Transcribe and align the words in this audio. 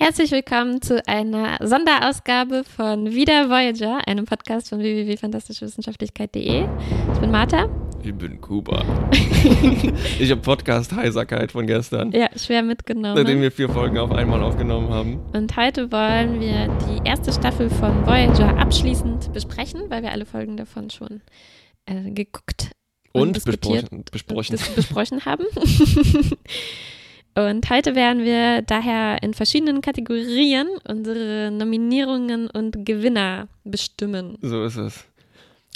Herzlich 0.00 0.30
willkommen 0.30 0.80
zu 0.80 1.04
einer 1.08 1.58
Sonderausgabe 1.60 2.62
von 2.62 3.10
Wieder 3.10 3.50
Voyager, 3.50 4.06
einem 4.06 4.26
Podcast 4.26 4.68
von 4.68 4.78
www.fantastischewissenschaftlichkeit.de. 4.78 6.66
Ich 7.12 7.18
bin 7.18 7.32
Martha. 7.32 7.68
Ich 8.04 8.14
bin 8.14 8.40
Kuba. 8.40 8.84
ich 10.20 10.30
habe 10.30 10.40
Podcast-Heiserkeit 10.40 11.50
von 11.50 11.66
gestern. 11.66 12.12
Ja, 12.12 12.28
schwer 12.36 12.62
mitgenommen. 12.62 13.16
Nachdem 13.16 13.40
wir 13.40 13.50
vier 13.50 13.68
Folgen 13.68 13.98
auf 13.98 14.12
einmal 14.12 14.40
aufgenommen 14.40 14.88
haben. 14.90 15.18
Und 15.32 15.56
heute 15.56 15.90
wollen 15.90 16.40
wir 16.40 16.68
die 16.86 17.04
erste 17.04 17.32
Staffel 17.32 17.68
von 17.68 18.06
Voyager 18.06 18.56
abschließend 18.56 19.32
besprechen, 19.32 19.82
weil 19.88 20.02
wir 20.02 20.12
alle 20.12 20.26
Folgen 20.26 20.56
davon 20.56 20.90
schon 20.90 21.22
äh, 21.86 22.08
geguckt 22.12 22.70
und, 23.10 23.36
und 23.36 23.44
besprochen, 23.44 24.04
besprochen. 24.12 24.58
besprochen 24.76 25.24
haben. 25.24 25.44
Und 27.34 27.70
heute 27.70 27.94
werden 27.94 28.24
wir 28.24 28.62
daher 28.62 29.22
in 29.22 29.32
verschiedenen 29.32 29.80
Kategorien 29.80 30.66
unsere 30.88 31.50
Nominierungen 31.52 32.48
und 32.48 32.84
Gewinner 32.84 33.48
bestimmen. 33.64 34.38
So 34.42 34.64
ist 34.64 34.76
es. 34.76 35.04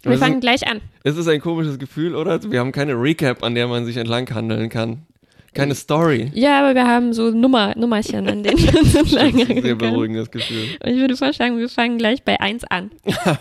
Wir 0.03 0.19
fangen 0.19 0.41
gleich 0.41 0.67
an. 0.67 0.81
Es 1.05 1.17
ist 1.17 1.29
ein 1.29 1.41
komisches 1.41 1.79
Gefühl, 1.79 2.17
oder? 2.17 2.43
Wir 2.51 2.59
haben 2.59 2.73
keine 2.73 2.95
Recap, 2.95 3.45
an 3.45 3.55
der 3.55 3.69
man 3.69 3.85
sich 3.85 3.97
entlang 3.97 4.29
handeln 4.35 4.69
kann. 4.69 5.07
Keine 5.55 5.75
Story. 5.75 6.31
Ja, 6.35 6.61
aber 6.61 6.75
wir 6.75 6.87
haben 6.87 7.13
so 7.13 7.31
Nummer, 7.31 7.75
Nummerchen, 7.77 8.27
an 8.27 8.43
denen 8.43 8.59
wir 8.59 8.81
uns 8.81 8.95
entlang 8.95 9.33
handeln 9.33 9.49
können. 9.49 9.63
Sehr 9.63 9.75
beruhigendes 9.77 10.31
Gefühl. 10.31 10.77
Und 10.83 10.91
ich 10.91 10.99
würde 10.99 11.17
vorschlagen, 11.17 11.59
wir 11.59 11.69
fangen 11.69 11.99
gleich 11.99 12.25
bei 12.25 12.41
1 12.41 12.65
an. 12.65 12.91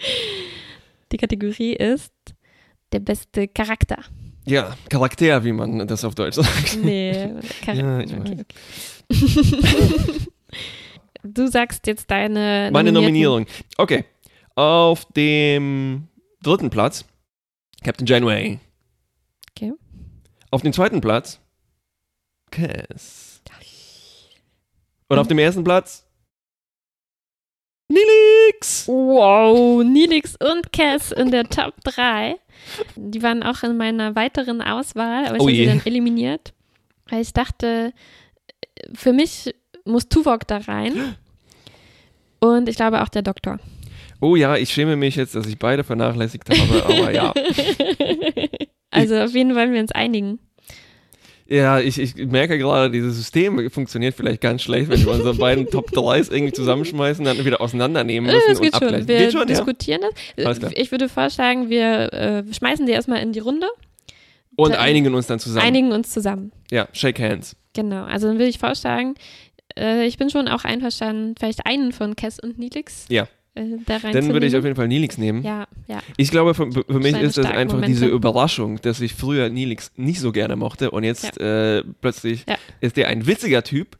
Die 1.12 1.16
Kategorie 1.16 1.74
ist 1.74 2.12
der 2.92 3.00
beste 3.00 3.48
Charakter. 3.48 3.98
Ja, 4.48 4.76
Charakter, 4.88 5.44
wie 5.44 5.52
man 5.52 5.86
das 5.86 6.04
auf 6.04 6.14
Deutsch 6.14 6.36
sagt. 6.36 6.78
Nee, 6.82 7.34
Charakter. 7.64 7.74
Ja, 7.74 8.00
ich 8.00 8.14
okay, 8.14 8.44
okay. 9.10 10.26
Du 11.24 11.48
sagst 11.48 11.86
jetzt 11.86 12.10
deine 12.10 12.70
Meine 12.72 12.92
Nominierung. 12.92 13.46
Okay. 13.76 14.04
Auf 14.54 15.04
dem 15.16 16.08
dritten 16.42 16.70
Platz 16.70 17.04
Captain 17.82 18.06
Janeway. 18.06 18.60
Okay. 19.50 19.72
Auf 20.50 20.62
dem 20.62 20.72
zweiten 20.72 21.00
Platz 21.00 21.40
Cass. 22.50 23.42
Und 25.08 25.18
auf 25.18 25.28
dem 25.28 25.38
ersten 25.38 25.64
Platz 25.64 26.06
Nilix. 27.88 28.86
Wow, 28.86 29.82
Nilix 29.82 30.36
und 30.36 30.72
Cass 30.72 31.12
in 31.12 31.30
der 31.30 31.44
Top 31.44 31.74
3. 31.84 32.36
Die 32.96 33.22
waren 33.22 33.42
auch 33.42 33.62
in 33.62 33.76
meiner 33.76 34.14
weiteren 34.14 34.60
Auswahl, 34.60 35.26
aber 35.26 35.36
ich 35.36 35.42
oh 35.42 35.46
habe 35.46 35.56
sie 35.56 35.66
dann 35.66 35.86
eliminiert, 35.86 36.52
weil 37.08 37.22
ich 37.22 37.32
dachte, 37.32 37.92
für 38.94 39.12
mich 39.12 39.54
muss 39.84 40.08
Tuvok 40.08 40.46
da 40.46 40.58
rein. 40.58 41.16
Und 42.40 42.68
ich 42.68 42.76
glaube 42.76 43.02
auch 43.02 43.08
der 43.08 43.22
Doktor. 43.22 43.58
Oh 44.20 44.36
ja, 44.36 44.56
ich 44.56 44.70
schäme 44.70 44.96
mich 44.96 45.16
jetzt, 45.16 45.34
dass 45.34 45.46
ich 45.46 45.58
beide 45.58 45.84
vernachlässigt 45.84 46.48
habe, 46.50 46.84
aber 46.84 47.12
ja. 47.12 47.32
Also 48.90 49.16
auf 49.16 49.34
jeden 49.34 49.54
wollen 49.54 49.72
wir 49.72 49.80
uns 49.80 49.92
einigen. 49.92 50.38
Ja, 51.50 51.80
ich, 51.80 51.98
ich 51.98 52.14
merke 52.14 52.58
gerade, 52.58 52.90
dieses 52.90 53.16
System 53.16 53.70
funktioniert 53.70 54.14
vielleicht 54.14 54.42
ganz 54.42 54.60
schlecht, 54.60 54.90
wenn 54.90 55.00
wir 55.00 55.12
unsere 55.12 55.34
beiden 55.34 55.66
Top 55.66 55.90
3s 55.90 56.30
irgendwie 56.30 56.52
zusammenschmeißen, 56.52 57.24
dann 57.24 57.42
wieder 57.42 57.62
auseinandernehmen 57.62 58.30
müssen 58.30 58.48
das 58.48 58.60
geht 58.60 58.74
und 58.74 58.82
abgleichen. 58.82 59.00
Schon. 59.00 59.08
Wir 59.08 59.18
geht 59.18 59.32
schon, 59.32 59.46
diskutieren 59.46 60.02
ja? 60.36 60.44
das. 60.44 60.60
Ich 60.74 60.90
würde 60.90 61.08
vorschlagen, 61.08 61.70
wir 61.70 62.12
äh, 62.12 62.52
schmeißen 62.52 62.84
die 62.84 62.92
erstmal 62.92 63.22
in 63.22 63.32
die 63.32 63.38
Runde. 63.38 63.66
Und 64.56 64.74
da, 64.74 64.80
einigen 64.80 65.14
uns 65.14 65.26
dann 65.26 65.38
zusammen. 65.38 65.66
Einigen 65.66 65.92
uns 65.92 66.10
zusammen. 66.10 66.52
Ja, 66.70 66.86
shake 66.92 67.18
hands. 67.18 67.56
Genau, 67.72 68.04
also 68.04 68.28
dann 68.28 68.36
würde 68.36 68.50
ich 68.50 68.58
vorschlagen, 68.58 69.14
äh, 69.78 70.04
ich 70.04 70.18
bin 70.18 70.28
schon 70.28 70.48
auch 70.48 70.64
einverstanden, 70.64 71.34
vielleicht 71.38 71.64
einen 71.64 71.92
von 71.92 72.14
Cass 72.14 72.38
und 72.38 72.58
Nilix. 72.58 73.06
Ja 73.08 73.26
äh, 73.58 73.78
da 73.86 73.96
rein 73.98 74.12
Dann 74.12 74.32
würde 74.32 74.46
ich 74.46 74.56
auf 74.56 74.64
jeden 74.64 74.76
Fall 74.76 74.88
Nilix 74.88 75.18
nehmen. 75.18 75.42
Ja, 75.42 75.66
ja. 75.86 76.00
Ich 76.16 76.30
glaube, 76.30 76.54
für, 76.54 76.70
für 76.70 76.98
mich 76.98 77.16
ist 77.20 77.38
das 77.38 77.46
einfach 77.46 77.74
Momente. 77.74 77.86
diese 77.86 78.06
Überraschung, 78.06 78.80
dass 78.80 79.00
ich 79.00 79.14
früher 79.14 79.48
Nilix 79.48 79.92
nicht 79.96 80.20
so 80.20 80.32
gerne 80.32 80.56
mochte 80.56 80.90
und 80.90 81.04
jetzt 81.04 81.38
ja. 81.38 81.78
äh, 81.78 81.84
plötzlich 82.00 82.44
ja. 82.48 82.56
ist 82.80 82.96
der 82.96 83.08
ein 83.08 83.26
witziger 83.26 83.62
Typ 83.62 83.98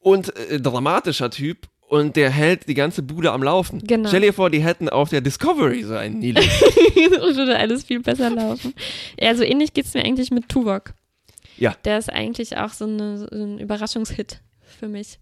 und 0.00 0.36
äh, 0.36 0.60
dramatischer 0.60 1.30
Typ 1.30 1.68
und 1.88 2.16
der 2.16 2.30
hält 2.30 2.68
die 2.68 2.74
ganze 2.74 3.02
Bude 3.02 3.32
am 3.32 3.42
Laufen. 3.42 3.80
Genau. 3.86 4.08
Stell 4.08 4.22
dir 4.22 4.32
vor, 4.32 4.50
die 4.50 4.62
hätten 4.62 4.88
auf 4.88 5.10
der 5.10 5.20
Discovery 5.20 5.82
so 5.82 5.94
einen 5.94 6.18
Nilix. 6.18 6.46
das 6.60 7.36
würde 7.36 7.56
alles 7.56 7.84
viel 7.84 8.00
besser 8.00 8.30
laufen. 8.30 8.74
Ja, 9.18 9.34
so 9.34 9.42
ähnlich 9.42 9.72
geht 9.74 9.86
es 9.86 9.94
mir 9.94 10.04
eigentlich 10.04 10.30
mit 10.30 10.48
Tuvok. 10.48 10.94
Ja. 11.56 11.76
Der 11.84 11.98
ist 11.98 12.10
eigentlich 12.10 12.56
auch 12.56 12.70
so, 12.70 12.84
eine, 12.84 13.18
so 13.18 13.26
ein 13.30 13.58
Überraschungshit 13.58 14.40
für 14.78 14.88
mich. 14.88 15.18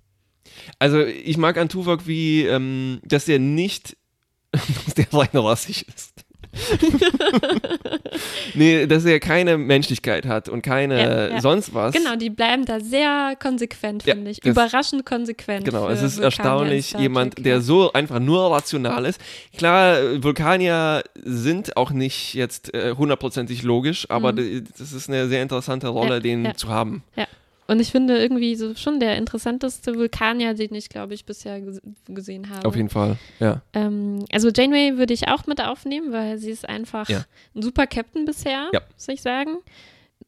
Also 0.78 1.04
ich 1.04 1.36
mag 1.36 1.58
an 1.58 1.68
Tuvok 1.68 2.06
wie, 2.06 2.44
ähm, 2.44 3.00
dass 3.04 3.28
er 3.28 3.38
nicht, 3.38 3.96
dass 4.52 4.94
der 4.94 5.12
rein 5.12 5.28
rassig 5.32 5.86
ist. 5.88 6.12
nee, 8.54 8.86
dass 8.86 9.04
er 9.04 9.20
keine 9.20 9.56
Menschlichkeit 9.56 10.26
hat 10.26 10.48
und 10.48 10.62
keine 10.62 10.98
ja, 10.98 11.28
ja. 11.28 11.40
sonst 11.40 11.72
was. 11.72 11.94
Genau, 11.94 12.16
die 12.16 12.28
bleiben 12.28 12.66
da 12.66 12.80
sehr 12.80 13.36
konsequent, 13.40 14.02
finde 14.02 14.24
ja, 14.24 14.30
ich. 14.30 14.44
Überraschend 14.44 15.06
konsequent. 15.06 15.64
Genau, 15.64 15.88
es 15.88 16.02
ist 16.02 16.18
erstaunlich, 16.18 16.92
jemand, 16.92 17.44
der 17.44 17.62
so 17.62 17.92
einfach 17.92 18.18
nur 18.18 18.50
rational 18.50 19.06
ist. 19.06 19.20
Klar, 19.56 20.22
Vulkanier 20.22 21.02
sind 21.22 21.76
auch 21.76 21.90
nicht 21.90 22.34
jetzt 22.34 22.74
äh, 22.74 22.94
hundertprozentig 22.96 23.62
äh, 23.62 23.66
logisch, 23.66 24.10
aber 24.10 24.32
mhm. 24.32 24.64
das 24.76 24.92
ist 24.92 25.08
eine 25.08 25.28
sehr 25.28 25.42
interessante 25.42 25.88
Rolle, 25.88 26.20
den 26.20 26.54
zu 26.54 26.68
haben. 26.68 27.02
Ja. 27.16 27.26
Und 27.72 27.80
ich 27.80 27.90
finde 27.90 28.18
irgendwie 28.18 28.54
so 28.54 28.74
schon 28.74 29.00
der 29.00 29.16
interessanteste 29.16 29.96
Vulkanier, 29.96 30.52
den 30.52 30.74
ich, 30.74 30.90
glaube 30.90 31.14
ich, 31.14 31.24
bisher 31.24 31.62
gesehen 32.06 32.50
habe. 32.50 32.68
Auf 32.68 32.76
jeden 32.76 32.90
Fall, 32.90 33.16
ja. 33.40 33.62
Ähm, 33.72 34.26
also 34.30 34.50
Janeway 34.50 34.98
würde 34.98 35.14
ich 35.14 35.28
auch 35.28 35.46
mit 35.46 35.58
aufnehmen, 35.58 36.12
weil 36.12 36.36
sie 36.36 36.50
ist 36.50 36.68
einfach 36.68 37.08
ja. 37.08 37.24
ein 37.54 37.62
super 37.62 37.86
Captain 37.86 38.26
bisher, 38.26 38.68
ja. 38.74 38.80
muss 38.92 39.08
ich 39.08 39.22
sagen. 39.22 39.56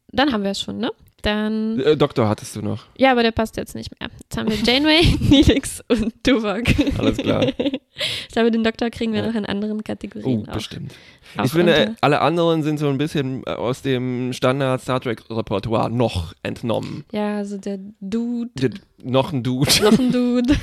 Dann 0.08 0.32
haben 0.32 0.42
wir 0.42 0.52
es 0.52 0.60
schon, 0.60 0.78
ne? 0.78 0.90
Dann. 1.24 1.80
Äh, 1.80 1.96
Doktor 1.96 2.28
hattest 2.28 2.54
du 2.54 2.60
noch. 2.60 2.84
Ja, 2.98 3.12
aber 3.12 3.22
der 3.22 3.30
passt 3.30 3.56
jetzt 3.56 3.74
nicht 3.74 3.90
mehr. 3.98 4.10
Jetzt 4.20 4.36
haben 4.36 4.50
wir 4.50 4.56
Janeway, 4.56 5.16
Nilix 5.30 5.82
und 5.88 6.12
Tuvok. 6.22 6.64
Alles 6.98 7.16
klar. 7.16 7.46
ich 7.56 8.28
glaube, 8.32 8.50
den 8.50 8.62
Doktor 8.62 8.90
kriegen 8.90 9.14
wir 9.14 9.20
ja. 9.20 9.28
noch 9.28 9.34
in 9.34 9.46
anderen 9.46 9.82
Kategorien. 9.82 10.44
Oh, 10.46 10.50
auch. 10.50 10.54
bestimmt. 10.54 10.92
Auch 11.38 11.46
ich 11.46 11.52
finde, 11.52 11.72
unter. 11.72 11.94
alle 12.02 12.20
anderen 12.20 12.62
sind 12.62 12.78
so 12.78 12.90
ein 12.90 12.98
bisschen 12.98 13.42
äh, 13.46 13.52
aus 13.52 13.80
dem 13.80 14.34
Standard 14.34 14.82
Star 14.82 15.00
Trek 15.00 15.22
Repertoire 15.30 15.90
noch 15.90 16.34
entnommen. 16.42 17.06
Ja, 17.10 17.38
also 17.38 17.56
der 17.56 17.78
Dude. 18.00 18.50
Der, 18.56 18.70
noch 19.02 19.32
ein 19.32 19.42
Dude. 19.42 19.70
Noch 19.82 19.98
ein 19.98 20.12
Dude. 20.12 20.54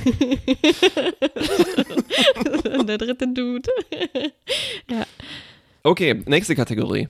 der 2.85 2.97
dritte 2.99 3.27
Dude. 3.27 3.69
ja. 4.91 5.05
Okay, 5.81 6.21
nächste 6.27 6.55
Kategorie. 6.55 7.07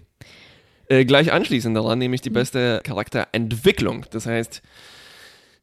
Äh, 0.92 1.06
gleich 1.06 1.32
anschließend 1.32 1.76
daran, 1.78 2.00
nämlich 2.00 2.20
die 2.20 2.30
mhm. 2.30 2.34
beste 2.34 2.82
Charakterentwicklung. 2.84 4.06
Das 4.12 4.26
heißt, 4.26 4.62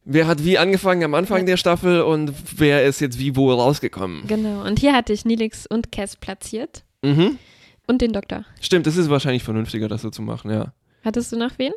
wer 0.07 0.27
hat 0.27 0.43
wie 0.43 0.57
angefangen 0.57 1.05
am 1.05 1.13
Anfang 1.13 1.41
ja. 1.41 1.45
der 1.45 1.57
Staffel 1.59 2.01
und 2.01 2.33
wer 2.57 2.87
ist 2.87 3.01
jetzt 3.01 3.19
wie 3.19 3.37
wo 3.37 3.53
rausgekommen. 3.53 4.27
Genau, 4.27 4.65
und 4.65 4.79
hier 4.79 4.95
hatte 4.95 5.13
ich 5.13 5.27
Nilix 5.27 5.67
und 5.67 5.93
Cass 5.93 6.17
platziert. 6.17 6.83
Mhm. 7.03 7.39
Und 7.87 8.01
den 8.01 8.15
Doktor. 8.15 8.47
Stimmt, 8.63 8.87
das 8.87 8.97
ist 8.97 9.11
wahrscheinlich 9.11 9.43
vernünftiger, 9.43 9.87
das 9.87 10.01
so 10.01 10.09
zu 10.09 10.23
machen, 10.23 10.51
ja. 10.51 10.73
Hattest 11.05 11.31
du 11.31 11.37
noch 11.37 11.53
wen? 11.59 11.73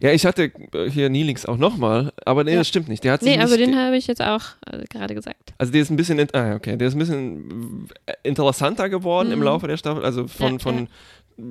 Ja, 0.00 0.12
ich 0.12 0.24
hatte 0.24 0.50
äh, 0.72 0.90
hier 0.90 1.10
Nilix 1.10 1.44
auch 1.44 1.58
nochmal, 1.58 2.10
aber 2.24 2.42
nee, 2.42 2.52
ja. 2.52 2.58
das 2.58 2.68
stimmt 2.68 2.88
nicht. 2.88 3.04
Der 3.04 3.12
hat 3.12 3.22
nee, 3.22 3.38
aber 3.38 3.58
den 3.58 3.76
habe 3.76 3.96
ich 3.98 4.06
jetzt 4.06 4.22
auch 4.22 4.42
äh, 4.66 4.84
gerade 4.90 5.14
gesagt. 5.14 5.52
Also 5.58 5.72
der 5.72 5.82
ist 5.82 5.90
ein 5.90 5.96
bisschen, 5.96 6.26
ah, 6.32 6.54
okay, 6.54 6.76
der 6.76 6.88
ist 6.88 6.94
ein 6.94 6.98
bisschen 6.98 7.88
äh, 8.06 8.14
interessanter 8.22 8.88
geworden 8.88 9.28
mhm. 9.28 9.34
im 9.34 9.42
Laufe 9.42 9.68
der 9.68 9.76
Staffel, 9.76 10.04
also 10.04 10.26
von, 10.26 10.54
ja, 10.54 10.58
von 10.58 10.88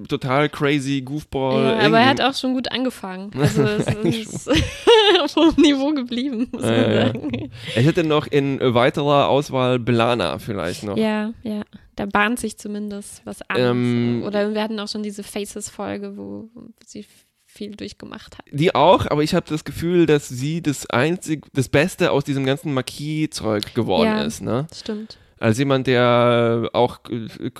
total 0.07 0.49
crazy 0.49 1.01
Goofball. 1.01 1.63
Ja, 1.63 1.79
aber 1.85 1.99
er 1.99 2.07
hat 2.07 2.21
auch 2.21 2.33
schon 2.33 2.53
gut 2.53 2.71
angefangen. 2.71 3.31
Also 3.43 3.63
es 3.63 4.47
ist 4.47 5.33
vom 5.33 5.53
Niveau 5.57 5.91
geblieben, 5.91 6.47
muss 6.51 6.61
man 6.61 6.73
äh, 6.73 7.05
sagen. 7.05 7.51
Ich 7.75 7.85
hätte 7.85 8.03
noch 8.03 8.25
in 8.27 8.59
weiterer 8.61 9.27
Auswahl 9.27 9.79
Belana 9.79 10.39
vielleicht 10.39 10.83
noch. 10.83 10.97
Ja, 10.97 11.33
ja. 11.43 11.61
Da 11.95 12.05
bahnt 12.05 12.39
sich 12.39 12.57
zumindest 12.57 13.21
was 13.25 13.41
an. 13.49 13.57
Ähm, 13.59 14.23
Oder 14.25 14.53
wir 14.53 14.63
hatten 14.63 14.79
auch 14.79 14.87
schon 14.87 15.03
diese 15.03 15.21
Faces-Folge, 15.21 16.17
wo 16.17 16.49
sie 16.83 17.05
viel 17.45 17.75
durchgemacht 17.75 18.37
hat. 18.37 18.45
Die 18.51 18.73
auch, 18.73 19.05
aber 19.05 19.21
ich 19.21 19.35
habe 19.35 19.45
das 19.47 19.63
Gefühl, 19.63 20.07
dass 20.07 20.27
sie 20.27 20.61
das 20.61 20.89
einzig, 20.89 21.45
das 21.53 21.69
Beste 21.69 22.11
aus 22.11 22.23
diesem 22.23 22.45
ganzen 22.45 22.73
Marquis-Zeug 22.73 23.75
geworden 23.75 24.07
ja, 24.07 24.23
ist. 24.23 24.41
Ne? 24.41 24.65
Stimmt 24.73 25.19
als 25.43 25.57
jemand, 25.57 25.87
der 25.87 26.69
auch 26.71 27.01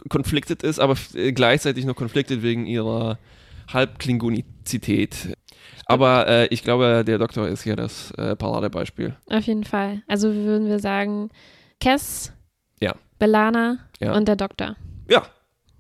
konfliktet 0.07 0.63
ist, 0.63 0.79
aber 0.79 0.95
gleichzeitig 1.33 1.83
noch 1.83 1.95
konfliktet 1.95 2.41
wegen 2.41 2.65
ihrer 2.65 3.19
Halbklingonizität. 3.71 5.35
Aber 5.85 6.27
äh, 6.29 6.47
ich 6.47 6.63
glaube, 6.63 7.03
der 7.05 7.17
Doktor 7.17 7.49
ist 7.49 7.63
hier 7.63 7.75
das 7.75 8.11
äh, 8.11 8.37
Paradebeispiel. 8.37 9.17
Auf 9.29 9.43
jeden 9.43 9.65
Fall. 9.65 10.01
Also 10.07 10.33
würden 10.33 10.69
wir 10.69 10.79
sagen, 10.79 11.29
Cass, 11.81 12.31
ja. 12.79 12.95
Belana 13.19 13.79
ja. 13.99 14.15
und 14.15 14.29
der 14.29 14.37
Doktor. 14.37 14.77
Ja, 15.09 15.23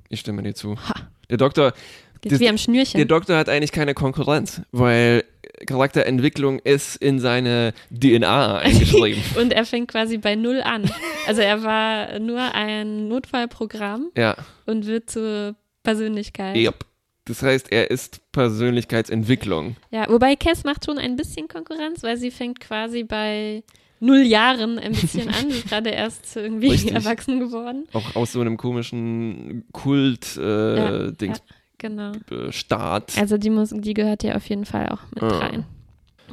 ich 0.09 0.19
stimme 0.19 0.43
dir 0.43 0.53
zu. 0.53 0.75
Ha. 0.75 0.95
Der 1.29 1.37
Doktor. 1.37 1.71
Geht 2.19 2.33
das, 2.33 2.39
wie 2.41 2.49
am 2.49 2.57
Schnürchen. 2.57 2.97
Der 2.97 3.05
Doktor 3.05 3.37
hat 3.37 3.47
eigentlich 3.47 3.71
keine 3.71 3.93
Konkurrenz, 3.93 4.61
weil 4.73 5.23
Charakterentwicklung 5.65 6.59
ist 6.59 6.95
in 6.97 7.19
seine 7.19 7.73
DNA 7.89 8.57
eingeschrieben. 8.57 9.23
und 9.41 9.53
er 9.53 9.65
fängt 9.65 9.89
quasi 9.89 10.17
bei 10.17 10.35
Null 10.35 10.61
an. 10.61 10.89
Also 11.27 11.41
er 11.41 11.63
war 11.63 12.19
nur 12.19 12.53
ein 12.53 13.07
Notfallprogramm 13.07 14.11
ja. 14.17 14.35
und 14.65 14.85
wird 14.85 15.09
zur 15.09 15.55
Persönlichkeit. 15.83 16.55
Yep. 16.55 16.85
Das 17.25 17.41
heißt, 17.41 17.71
er 17.71 17.89
ist 17.89 18.19
Persönlichkeitsentwicklung. 18.33 19.77
Ja, 19.91 20.09
wobei 20.09 20.35
Cass 20.35 20.65
macht 20.65 20.85
schon 20.85 20.97
ein 20.97 21.15
bisschen 21.15 21.47
Konkurrenz, 21.47 22.03
weil 22.03 22.17
sie 22.17 22.31
fängt 22.31 22.59
quasi 22.59 23.03
bei 23.03 23.63
null 24.03 24.23
Jahren 24.23 24.77
ein 24.77 24.91
bisschen 24.91 25.29
an. 25.29 25.49
Sie 25.49 25.59
ist 25.59 25.69
gerade 25.69 25.89
erst 25.89 26.35
irgendwie 26.35 26.71
Richtig. 26.71 26.93
erwachsen 26.93 27.39
geworden. 27.39 27.87
Auch 27.93 28.15
aus 28.15 28.33
so 28.33 28.41
einem 28.41 28.57
komischen 28.57 29.65
Kult-Dings. 29.71 30.37
Äh, 30.37 30.75
ja, 30.77 31.05
ja, 31.07 31.43
genau. 31.77 32.13
Start. 32.49 33.17
Also 33.17 33.37
die 33.37 33.49
Musik, 33.49 33.81
die 33.81 33.93
gehört 33.93 34.23
ja 34.23 34.35
auf 34.35 34.47
jeden 34.47 34.65
Fall 34.65 34.89
auch 34.89 35.01
mit 35.13 35.23
ah. 35.23 35.37
rein. 35.39 35.65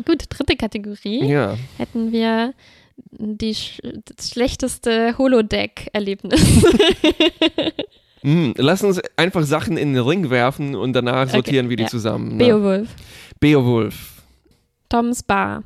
Gut, 0.04 0.24
dritte 0.28 0.56
Kategorie. 0.56 1.24
Ja. 1.26 1.56
Hätten 1.76 2.12
wir 2.12 2.54
die 3.10 3.56
das 4.16 4.30
schlechteste 4.30 5.16
Holodeck-Erlebnis. 5.16 6.40
mm, 8.22 8.52
lass 8.56 8.82
uns 8.82 9.00
einfach 9.16 9.42
Sachen 9.44 9.76
in 9.76 9.94
den 9.94 10.02
Ring 10.02 10.30
werfen 10.30 10.74
und 10.74 10.92
danach 10.92 11.24
okay. 11.24 11.32
sortieren 11.32 11.68
wir 11.68 11.76
die 11.76 11.84
ja. 11.84 11.88
zusammen. 11.88 12.36
Ne? 12.36 12.46
Beowulf. 12.46 12.94
Beowulf. 13.40 14.22
Toms 14.88 15.22
Bar. 15.22 15.64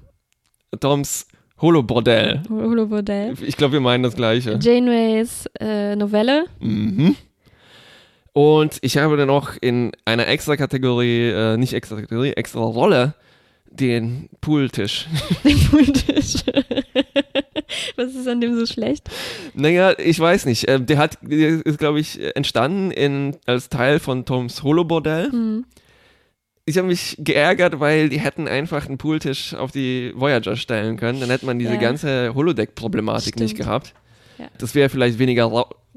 Toms 0.81 1.27
Holobordell. 1.61 2.43
Holobordell. 2.49 3.35
Ich 3.43 3.57
glaube, 3.57 3.75
wir 3.75 3.81
meinen 3.81 4.03
das 4.03 4.17
Gleiche. 4.17 4.59
Janeways 4.61 5.49
äh, 5.61 5.97
Novelle. 5.97 6.45
Mhm. 6.61 7.17
Und 8.35 8.79
ich 8.83 8.99
habe 8.99 9.17
dann 9.17 9.31
auch 9.31 9.53
in 9.61 9.93
einer 10.05 10.29
extra 10.29 10.57
Kategorie, 10.57 11.31
äh, 11.31 11.57
nicht 11.57 11.73
extra 11.73 11.97
Kategorie, 11.97 12.33
extra 12.33 12.61
Rolle, 12.61 13.15
den 13.71 14.29
Pooltisch. 14.43 15.07
Den 15.45 15.59
Pooltisch. 15.71 16.45
Was 17.97 18.15
ist 18.15 18.29
an 18.29 18.41
dem 18.41 18.57
so 18.57 18.67
schlecht? 18.67 19.09
Naja, 19.55 19.95
ich 19.99 20.21
weiß 20.21 20.47
nicht. 20.47 20.69
Äh, 20.69 20.81
der 20.81 20.99
hat, 20.99 21.19
der 21.23 21.65
ist, 21.65 21.79
glaube 21.79 21.99
ich, 21.99 22.21
entstanden 22.37 22.91
in, 22.91 23.37
als 23.47 23.71
Teil 23.71 23.99
von 23.99 24.27
Toms 24.27 24.63
Holobordell. 24.63 25.31
Mhm 25.31 25.65
ich 26.67 26.79
habe 26.79 26.89
mich 26.89 27.17
geärgert, 27.19 27.81
weil 27.81 28.09
die 28.09 28.21
hätten 28.21 28.49
einfach 28.49 28.87
einen 28.87 28.99
Pooltisch 28.99 29.55
auf 29.55 29.71
die 29.71 30.13
Voyager 30.15 30.57
stellen 30.57 30.97
können. 30.97 31.21
Dann 31.21 31.31
hätte 31.31 31.47
man 31.47 31.59
diese 31.59 31.75
ja. 31.75 31.81
ganze 31.81 32.35
Holodeck-Problematik 32.35 33.39
nicht 33.39 33.57
gehabt. 33.57 33.93
Ja. 34.39 34.47
Das 34.59 34.75
wäre 34.75 34.89
vielleicht 34.89 35.19
weniger 35.19 35.45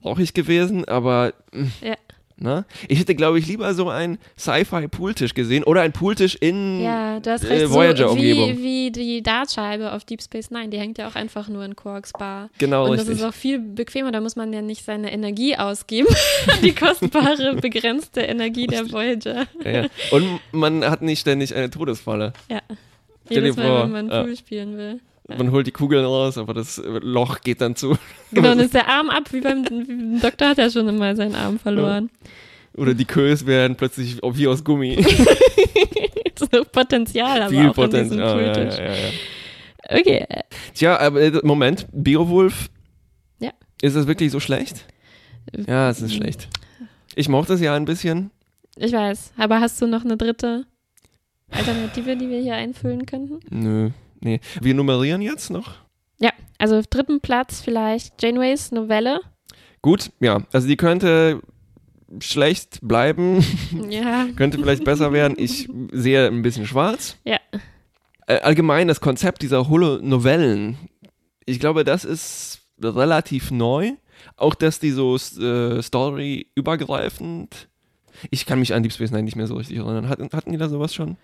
rauchig 0.04 0.34
gewesen, 0.34 0.86
aber 0.86 1.34
hm. 1.54 1.72
ja. 1.82 1.96
Ne? 2.40 2.66
Ich 2.88 3.00
hätte, 3.00 3.16
glaube 3.16 3.40
ich, 3.40 3.48
lieber 3.48 3.74
so 3.74 3.90
einen 3.90 4.20
Sci-Fi-Pooltisch 4.38 5.34
gesehen 5.34 5.64
oder 5.64 5.82
einen 5.82 5.94
Pooltisch 5.94 6.36
in 6.36 6.82
ja, 6.84 7.20
du 7.20 7.32
hast 7.32 7.44
äh, 7.44 7.48
recht, 7.48 7.64
äh, 7.64 7.72
Voyager-Umgebung. 7.72 8.50
So 8.50 8.58
wie, 8.60 8.64
wie 8.64 8.92
die 8.92 9.24
Dartscheibe 9.24 9.92
auf 9.92 10.06
Deep 10.06 10.22
Space 10.22 10.52
Nine, 10.52 10.70
die 10.70 10.78
hängt 10.78 11.00
ja 11.00 11.08
auch 11.08 11.16
einfach 11.16 11.48
nur 11.50 11.66
in 11.66 11.76
Quarks 11.76 12.14
Bar. 12.14 12.52
Genau, 12.60 12.86
Und 12.86 12.92
richtig. 12.92 13.10
das 13.10 13.18
ist 13.18 13.24
auch 13.24 13.34
viel 13.34 13.58
bequemer, 13.58 14.12
da 14.12 14.22
muss 14.22 14.36
man 14.36 14.54
ja 14.54 14.62
nicht 14.62 14.86
seine 14.86 15.12
Energie 15.12 15.58
ausgeben. 15.58 16.08
die 16.62 16.74
kostbare, 16.74 17.56
begrenzte 17.62 18.22
Energie 18.22 18.68
der 18.68 18.92
Voyager. 18.92 19.48
Ja, 19.64 19.72
ja. 19.72 19.86
Und 20.12 20.40
man 20.52 20.86
hat 20.86 21.02
nicht 21.02 21.22
ständig 21.22 21.56
eine 21.56 21.72
Todesfalle. 21.72 22.34
Ja. 22.50 22.62
Jedes 23.30 23.56
Mal, 23.58 23.84
wenn 23.84 24.08
man 24.08 24.10
Pool 24.10 24.38
spielen 24.38 24.78
will. 24.78 25.00
Man 25.28 25.52
holt 25.52 25.68
die 25.68 25.72
Kugeln 25.72 26.06
raus, 26.06 26.38
aber 26.38 26.54
das 26.54 26.82
Loch 26.86 27.42
geht 27.42 27.60
dann 27.62 27.76
zu. 27.76 27.98
Genau, 28.32 28.50
dann 28.50 28.60
ist 28.60 28.74
der 28.74 28.88
Arm 28.88 29.10
ab, 29.10 29.32
wie 29.32 29.42
beim 29.42 29.66
wie 29.66 30.20
Doktor 30.20 30.50
hat 30.50 30.58
er 30.58 30.70
schon 30.70 30.88
immer 30.88 31.16
seinen 31.16 31.36
Arm 31.36 31.60
verloren. 31.60 32.10
Ja. 32.24 32.82
Oder 32.82 32.94
die 32.94 33.06
Kös 33.06 33.46
werden 33.46 33.76
plötzlich 33.76 34.18
wie 34.22 34.48
aus 34.48 34.64
Gummi. 34.64 35.04
so 36.40 36.64
Potenzial, 36.72 37.42
aber 37.42 37.50
Viel 37.50 37.70
auch 37.70 37.74
Potenzial, 37.74 38.42
ja, 38.42 38.58
ja, 38.58 38.70
ja, 38.70 38.94
ja. 38.94 40.00
Okay. 40.00 40.26
Tja, 40.74 41.00
aber 41.00 41.22
äh, 41.22 41.32
Moment, 41.44 41.88
Beowulf. 41.92 42.70
Ja. 43.40 43.52
Ist 43.82 43.96
das 43.96 44.08
wirklich 44.08 44.32
so 44.32 44.40
schlecht? 44.40 44.86
Ja, 45.68 45.90
es 45.90 46.02
ist 46.02 46.14
schlecht. 46.14 46.50
Ich 47.16 47.30
mochte 47.30 47.54
es 47.54 47.62
ja 47.62 47.74
ein 47.74 47.86
bisschen. 47.86 48.32
Ich 48.76 48.92
weiß, 48.92 49.34
aber 49.38 49.60
hast 49.60 49.82
du 49.82 49.88
noch 49.88 50.06
eine 50.06 50.18
dritte 50.18 50.66
Alternative, 51.50 52.16
die 52.16 52.30
wir 52.30 52.42
hier 52.42 52.56
einfüllen 52.56 53.06
könnten? 53.06 53.40
Nö. 53.50 53.90
Nee. 54.20 54.40
Wir 54.62 54.74
nummerieren 54.74 55.22
jetzt 55.22 55.50
noch? 55.50 55.76
Ja, 56.20 56.32
also 56.58 56.78
auf 56.78 56.88
dritten 56.88 57.22
Platz 57.22 57.62
vielleicht 57.62 58.22
Janeways 58.22 58.72
Novelle. 58.72 59.20
Gut, 59.82 60.12
ja. 60.20 60.42
Also 60.52 60.68
die 60.68 60.78
könnte 60.78 61.42
schlecht 62.20 62.80
bleiben. 62.82 63.44
Ja. 63.90 64.28
könnte 64.36 64.58
vielleicht 64.58 64.84
besser 64.84 65.14
werden. 65.14 65.36
Ich 65.38 65.70
sehe 65.92 66.28
ein 66.28 66.42
bisschen 66.42 66.66
schwarz. 66.66 67.18
Ja. 67.24 67.38
Äh, 68.28 68.40
allgemein 68.40 68.88
das 68.88 69.00
Konzept 69.02 69.42
dieser 69.42 69.70
Holo-Novellen, 69.70 70.78
ich 71.46 71.60
glaube, 71.60 71.84
das 71.84 72.04
ist 72.04 72.62
relativ 72.82 73.52
neu. 73.52 73.94
Auch, 74.36 74.56
dass 74.56 74.80
die 74.80 74.92
so 74.92 75.16
äh, 75.16 75.82
story-übergreifend. 75.82 77.68
Ich 78.32 78.46
kann 78.46 78.60
mich 78.60 78.74
an 78.74 78.84
Deep 78.84 78.92
Space 78.92 79.12
Nine 79.12 79.24
nicht 79.24 79.36
mehr 79.36 79.48
so 79.48 79.56
richtig 79.56 79.78
erinnern. 79.78 80.10
Hatten, 80.10 80.30
hatten 80.34 80.52
die 80.52 80.58
da 80.58 80.70
sowas 80.70 80.94
schon? 80.94 81.18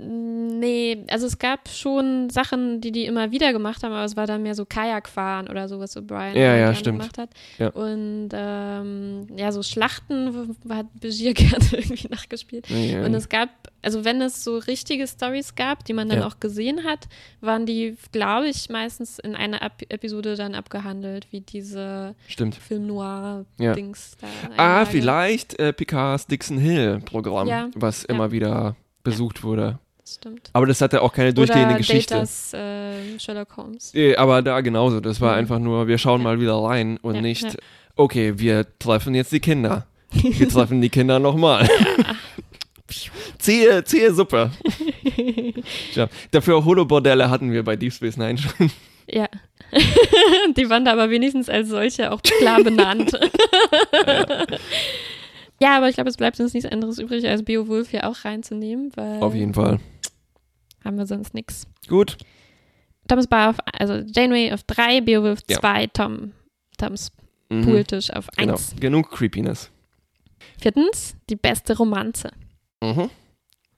Nee, 0.00 1.04
also 1.08 1.26
es 1.26 1.38
gab 1.38 1.68
schon 1.68 2.30
Sachen, 2.30 2.80
die 2.80 2.92
die 2.92 3.04
immer 3.04 3.32
wieder 3.32 3.52
gemacht 3.52 3.82
haben, 3.82 3.92
aber 3.92 4.04
es 4.04 4.16
war 4.16 4.28
dann 4.28 4.44
mehr 4.44 4.54
so 4.54 4.64
Kajakfahren 4.64 5.48
oder 5.48 5.66
so, 5.68 5.80
was 5.80 5.92
so 5.92 6.02
Brian 6.02 6.36
ja, 6.36 6.54
ja, 6.54 6.72
stimmt. 6.72 7.00
gemacht 7.00 7.18
hat. 7.18 7.30
Ja. 7.58 7.70
Und 7.70 8.28
ähm, 8.32 9.26
ja, 9.36 9.50
so 9.50 9.64
Schlachten 9.64 10.56
hat 10.68 10.86
Begier 11.00 11.34
gerne 11.34 11.66
irgendwie 11.72 12.06
nachgespielt. 12.08 12.68
Ja. 12.70 13.04
Und 13.04 13.14
es 13.14 13.28
gab, 13.28 13.48
also 13.82 14.04
wenn 14.04 14.20
es 14.20 14.44
so 14.44 14.58
richtige 14.58 15.04
Stories 15.08 15.56
gab, 15.56 15.84
die 15.84 15.94
man 15.94 16.08
dann 16.08 16.22
auch 16.22 16.38
gesehen 16.38 16.84
hat, 16.84 17.08
waren 17.40 17.66
die, 17.66 17.96
glaube 18.12 18.46
ich, 18.46 18.68
meistens 18.68 19.18
in 19.18 19.34
einer 19.34 19.62
Ep 19.62 19.82
Episode 19.88 20.36
dann 20.36 20.54
abgehandelt, 20.54 21.26
wie 21.32 21.40
diese 21.40 22.14
stimmt. 22.28 22.54
Film 22.54 22.86
Noir-Dings 22.86 24.16
da. 24.20 24.28
Ah, 24.56 24.84
vielleicht 24.86 25.58
äh, 25.58 25.72
Picards 25.72 26.28
Dixon 26.28 26.58
Hill-Programm, 26.58 27.72
was 27.74 28.04
immer 28.04 28.30
wieder 28.30 28.76
besucht 29.02 29.42
wurde 29.42 29.80
stimmt. 30.14 30.50
Aber 30.52 30.66
das 30.66 30.80
hatte 30.80 31.02
auch 31.02 31.12
keine 31.12 31.34
durchgehende 31.34 31.70
Oder 31.70 31.78
Geschichte. 31.78 32.14
Datas, 32.14 32.52
äh, 32.54 33.18
Sherlock 33.18 33.56
Holmes. 33.56 33.92
Aber 34.16 34.42
da 34.42 34.60
genauso. 34.60 35.00
Das 35.00 35.20
war 35.20 35.32
mhm. 35.32 35.38
einfach 35.38 35.58
nur, 35.58 35.86
wir 35.86 35.98
schauen 35.98 36.20
ja. 36.20 36.24
mal 36.24 36.40
wieder 36.40 36.56
rein 36.56 36.98
und 36.98 37.16
ja, 37.16 37.20
nicht, 37.20 37.44
ja. 37.44 37.58
okay, 37.96 38.38
wir 38.38 38.66
treffen 38.78 39.14
jetzt 39.14 39.32
die 39.32 39.40
Kinder. 39.40 39.86
Wir 40.10 40.48
treffen 40.48 40.80
die 40.80 40.88
Kinder 40.88 41.18
nochmal. 41.18 41.68
ziehe, 43.38 43.84
ziehe 43.84 44.10
Suppe. 44.14 44.50
ja. 45.94 46.08
Dafür 46.30 46.64
Holobordelle 46.64 47.28
hatten 47.28 47.52
wir 47.52 47.62
bei 47.62 47.76
Deep 47.76 47.92
Space 47.92 48.16
Nine 48.16 48.38
schon. 48.38 48.70
Ja. 49.06 49.28
die 50.56 50.70
waren 50.70 50.86
da 50.86 50.92
aber 50.92 51.10
wenigstens 51.10 51.50
als 51.50 51.68
solche 51.68 52.10
auch 52.10 52.22
klar 52.22 52.64
benannt. 52.64 53.12
ja. 53.92 54.46
Ja, 55.60 55.76
aber 55.76 55.88
ich 55.88 55.96
glaube, 55.96 56.10
es 56.10 56.16
bleibt 56.16 56.38
uns 56.38 56.54
nichts 56.54 56.70
anderes 56.70 56.98
übrig, 56.98 57.26
als 57.26 57.42
Beowulf 57.42 57.90
hier 57.90 58.08
auch 58.08 58.24
reinzunehmen. 58.24 58.92
Weil 58.94 59.20
Auf 59.20 59.34
jeden 59.34 59.54
Fall 59.54 59.80
haben 60.88 60.98
wir 60.98 61.06
sonst 61.06 61.34
nichts. 61.34 61.68
Gut. 61.86 62.16
Thomas 63.06 63.26
Bar 63.26 63.50
auf, 63.50 63.56
also 63.78 64.02
Janeway 64.06 64.52
auf 64.52 64.62
3, 64.64 65.02
Beowulf 65.02 65.44
2, 65.44 65.80
ja. 65.80 65.86
Tom, 65.86 66.32
Toms 66.76 67.12
mhm. 67.48 67.62
Pooltisch 67.62 68.10
auf 68.10 68.26
1. 68.36 68.38
Genau, 68.38 68.58
genug 68.80 69.10
Creepiness. 69.10 69.70
Viertens, 70.60 71.16
die 71.30 71.36
beste 71.36 71.76
Romanze. 71.76 72.30
Mhm. 72.82 73.10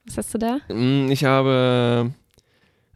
Was 0.05 0.17
hast 0.17 0.33
du 0.33 0.37
da? 0.37 0.59
Mm, 0.69 1.11
ich 1.11 1.23
habe 1.23 2.11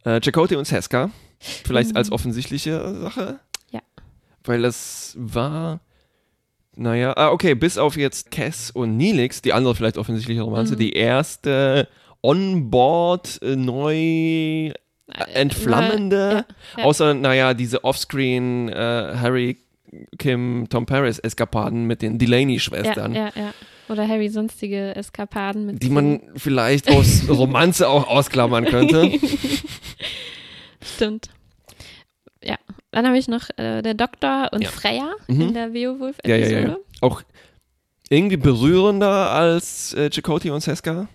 äh, 0.03 0.19
Chakotay 0.21 0.55
und 0.55 0.65
Seska. 0.65 1.11
Vielleicht 1.39 1.91
mhm. 1.91 1.97
als 1.97 2.11
offensichtliche 2.11 2.99
Sache. 3.01 3.39
Ja. 3.71 3.81
Weil 4.43 4.61
das 4.61 5.13
war, 5.17 5.81
naja, 6.75 7.13
ah, 7.15 7.29
okay, 7.31 7.53
bis 7.53 7.77
auf 7.77 7.97
jetzt 7.97 8.31
Cass 8.31 8.71
und 8.71 8.97
Nilix, 8.97 9.41
die 9.41 9.53
andere 9.53 9.75
vielleicht 9.75 9.97
offensichtliche 9.97 10.41
Romanze, 10.41 10.73
mhm. 10.73 10.79
die 10.79 10.93
erste 10.93 11.87
on-board 12.25 13.39
äh, 13.41 13.55
neu 13.55 13.93
äh, 13.95 14.73
entflammende, 15.33 16.45
ja, 16.75 16.79
ja. 16.79 16.83
außer, 16.83 17.13
naja, 17.13 17.53
diese 17.53 17.83
Offscreen 17.83 18.69
äh, 18.69 19.13
Harry, 19.15 19.57
Kim, 20.17 20.67
Tom 20.69 20.85
Paris 20.85 21.19
Eskapaden 21.19 21.85
mit 21.85 22.01
den 22.01 22.17
Delaney-Schwestern. 22.17 23.13
Ja, 23.13 23.31
ja, 23.35 23.43
ja. 23.43 23.53
Oder 23.87 24.07
Harry 24.07 24.29
sonstige 24.29 24.95
Eskapaden 24.95 25.67
mit 25.67 25.83
Die 25.83 25.89
man 25.89 26.21
vielleicht 26.35 26.89
aus 26.89 27.23
Romanze 27.29 27.87
auch 27.87 28.07
ausklammern 28.07 28.65
könnte. 28.65 29.11
Stimmt. 30.81 31.29
Ja, 32.43 32.57
dann 32.91 33.05
habe 33.05 33.17
ich 33.17 33.27
noch 33.27 33.49
äh, 33.57 33.83
der 33.83 33.93
Doktor 33.93 34.49
und 34.53 34.65
Freya 34.65 35.13
mhm. 35.27 35.41
in 35.41 35.53
der 35.53 35.67
Beowulf-Episode. 35.69 36.51
Ja, 36.51 36.59
ja, 36.61 36.67
ja, 36.67 36.77
Auch 37.01 37.21
irgendwie 38.09 38.37
berührender 38.37 39.31
als 39.31 39.93
äh, 39.93 40.09
Chakotay 40.09 40.49
und 40.49 40.61
Seska. 40.61 41.07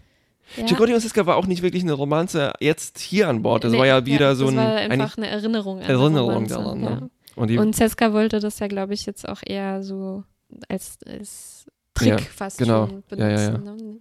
Ja. 0.56 0.66
Chakotay 0.66 0.94
und 0.94 1.00
Siska 1.00 1.26
war 1.26 1.36
auch 1.36 1.46
nicht 1.46 1.62
wirklich 1.62 1.82
eine 1.82 1.92
Romanze 1.92 2.52
jetzt 2.60 2.98
hier 2.98 3.28
an 3.28 3.42
Bord. 3.42 3.64
Das 3.64 3.72
nee, 3.72 3.78
war 3.78 3.86
ja 3.86 4.04
wieder 4.04 4.30
ja, 4.30 4.34
so 4.34 4.48
ein. 4.48 4.56
Das 4.56 4.64
war 4.64 4.76
einfach 4.76 5.16
eine 5.16 5.28
Erinnerung 5.28 5.78
an 5.78 5.84
Erinnerung 5.84 6.46
daran. 6.48 6.82
Ja. 6.82 6.90
Ne? 6.90 7.10
Und, 7.36 7.56
und 7.56 7.76
Seska 7.76 8.12
wollte 8.12 8.40
das 8.40 8.58
ja, 8.58 8.66
glaube 8.66 8.94
ich, 8.94 9.06
jetzt 9.06 9.28
auch 9.28 9.40
eher 9.46 9.82
so 9.82 10.24
als, 10.68 10.98
als 11.06 11.66
Trick 11.94 12.20
fast 12.20 12.58
genau. 12.58 12.88
schon 12.88 13.02
benutzen. 13.08 13.64
Ne? 13.64 13.98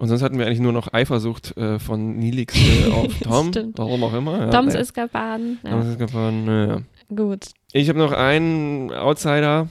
Und 0.00 0.08
sonst 0.08 0.22
hatten 0.22 0.38
wir 0.38 0.46
eigentlich 0.46 0.60
nur 0.60 0.72
noch 0.72 0.94
Eifersucht 0.94 1.54
äh, 1.58 1.78
von 1.78 2.16
Nilix 2.16 2.56
äh, 2.56 2.90
auf 2.90 3.18
Tom. 3.20 3.52
Warum 3.76 4.02
auch 4.04 4.14
immer. 4.14 4.46
Ja, 4.46 4.50
Toms 4.50 4.74
Eskapaden. 4.74 5.58
Ja. 5.62 5.70
Toms 5.72 5.86
Eskapaden, 5.88 6.44
naja. 6.46 6.82
Gut. 7.14 7.48
Ich 7.72 7.88
habe 7.90 7.98
noch 7.98 8.12
einen 8.12 8.92
Outsider. 8.92 9.68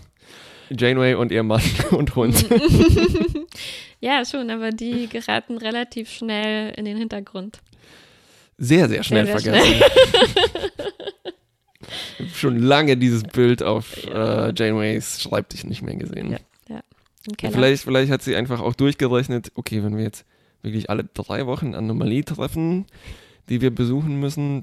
Janeway 0.70 1.16
und 1.16 1.32
ihr 1.32 1.42
Mann 1.44 1.62
und 1.92 2.16
Hund. 2.16 2.46
ja, 4.00 4.24
schon, 4.25 4.50
aber 4.50 4.72
die 4.72 5.08
geraten 5.12 5.58
relativ 5.58 6.10
schnell 6.10 6.74
in 6.75 6.86
den 6.86 6.98
Hintergrund. 6.98 7.60
Sehr, 8.58 8.89
sehr 8.89 9.03
schnell 9.03 9.25
sehr, 9.25 9.39
sehr 9.39 9.53
vergessen. 9.53 9.82
Ich 12.18 12.20
habe 12.20 12.29
schon 12.36 12.60
lange 12.60 12.98
dieses 12.98 13.24
Bild 13.24 13.63
auf 13.63 14.06
äh, 14.06 14.53
Janeways 14.53 15.22
Schreibtisch 15.22 15.63
nicht 15.63 15.82
mehr 15.82 15.96
gesehen. 15.96 16.32
Ja, 16.32 16.39
ja. 16.70 16.82
Vielleicht, 17.51 17.84
vielleicht 17.84 18.12
hat 18.12 18.22
sie 18.22 18.36
einfach 18.36 18.60
auch 18.60 18.74
durchgerechnet, 18.74 19.51
okay, 19.56 19.84
wenn 19.84 19.96
wir 19.96 20.03
jetzt 20.03 20.25
wirklich 20.62 20.89
alle 20.89 21.06
drei 21.06 21.46
Wochen 21.46 21.74
Anomalie 21.74 22.25
treffen, 22.25 22.86
die 23.48 23.62
wir 23.62 23.74
besuchen 23.74 24.20
müssen, 24.20 24.62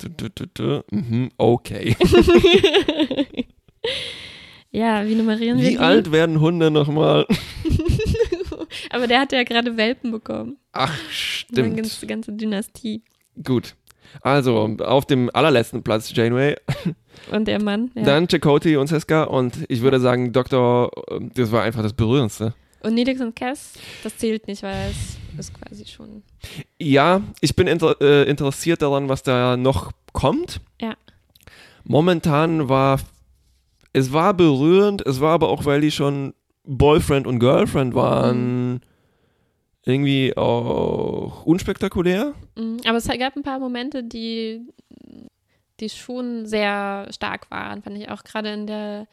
mhm, 0.90 1.30
okay. 1.38 1.96
Ja, 4.76 5.06
wie 5.06 5.14
nummerieren 5.14 5.58
wir 5.58 5.70
Wie 5.70 5.78
alt 5.78 6.12
werden 6.12 6.38
Hunde 6.38 6.70
nochmal? 6.70 7.26
Aber 8.90 9.06
der 9.06 9.20
hat 9.20 9.32
ja 9.32 9.42
gerade 9.42 9.76
Welpen 9.76 10.10
bekommen. 10.10 10.58
Ach, 10.72 10.94
stimmt. 11.10 11.72
Die 11.72 11.82
ganze, 11.82 12.06
ganze 12.06 12.32
Dynastie. 12.32 13.02
Gut. 13.42 13.74
Also, 14.22 14.76
auf 14.80 15.04
dem 15.04 15.30
allerletzten 15.32 15.82
Platz 15.82 16.14
Janeway. 16.14 16.56
Und 17.30 17.48
der 17.48 17.62
Mann. 17.62 17.90
Ja. 17.94 18.02
Dann 18.02 18.28
Chakoti 18.28 18.76
und 18.76 18.86
Seska 18.86 19.24
und 19.24 19.64
ich 19.68 19.80
würde 19.80 19.98
sagen, 19.98 20.32
Doktor, 20.32 20.90
das 21.34 21.50
war 21.50 21.62
einfach 21.62 21.82
das 21.82 21.94
Berührendste. 21.94 22.54
Und 22.82 22.94
Nidix 22.94 23.20
und 23.20 23.34
Cass, 23.34 23.72
das 24.04 24.16
zählt 24.18 24.46
nicht, 24.46 24.62
weil 24.62 24.90
es 24.90 25.48
ist 25.48 25.54
quasi 25.54 25.86
schon. 25.86 26.22
Ja, 26.78 27.22
ich 27.40 27.56
bin 27.56 27.66
inter 27.66 28.00
äh, 28.00 28.28
interessiert 28.28 28.82
daran, 28.82 29.08
was 29.08 29.22
da 29.22 29.56
noch 29.56 29.92
kommt. 30.12 30.60
Ja. 30.80 30.94
Momentan 31.84 32.68
war 32.68 33.00
es 33.92 34.12
war 34.12 34.34
berührend, 34.34 35.04
es 35.06 35.20
war 35.20 35.32
aber 35.32 35.48
auch, 35.48 35.64
weil 35.64 35.80
die 35.80 35.90
schon 35.90 36.34
Boyfriend 36.66 37.26
und 37.26 37.38
Girlfriend 37.38 37.94
waren, 37.94 38.72
mhm. 38.72 38.80
irgendwie 39.84 40.36
auch 40.36 41.44
unspektakulär. 41.46 42.34
Mhm. 42.56 42.78
Aber 42.86 42.98
es 42.98 43.06
gab 43.06 43.36
ein 43.36 43.42
paar 43.42 43.58
Momente, 43.58 44.02
die, 44.02 44.60
die 45.80 45.88
schon 45.88 46.46
sehr 46.46 47.06
stark 47.10 47.50
waren, 47.50 47.82
fand 47.82 47.96
ich 47.98 48.10
auch 48.10 48.24
gerade 48.24 48.52
in 48.52 48.66
der 48.66 49.06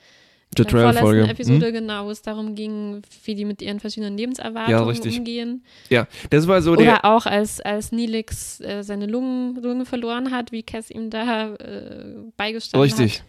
der 0.57 0.67
vorletzten 0.67 1.29
Episode, 1.29 1.67
hm? 1.67 1.73
genau, 1.73 2.05
wo 2.05 2.11
es 2.11 2.21
darum 2.21 2.55
ging, 2.55 3.01
wie 3.23 3.35
die 3.35 3.45
mit 3.45 3.61
ihren 3.61 3.79
verschiedenen 3.79 4.17
Lebenserwartungen 4.17 4.95
ja, 4.95 5.17
umgehen. 5.17 5.63
Ja, 5.89 6.07
das 6.29 6.47
war 6.47 6.61
so 6.61 6.73
Oder 6.73 6.83
der. 6.83 6.93
Oder 6.93 7.05
auch 7.05 7.25
als, 7.25 7.59
als 7.61 7.91
Nilix 7.91 8.59
äh, 8.61 8.83
seine 8.83 9.07
Lungen, 9.07 9.55
Lunge 9.61 9.85
verloren 9.85 10.31
hat, 10.31 10.51
wie 10.51 10.63
Cass 10.63 10.89
ihm 10.91 11.09
da 11.09 11.55
äh, 11.55 12.15
beigestanden 12.37 12.81
richtig. 12.83 12.99
hat. 12.99 13.05
Richtig. 13.05 13.23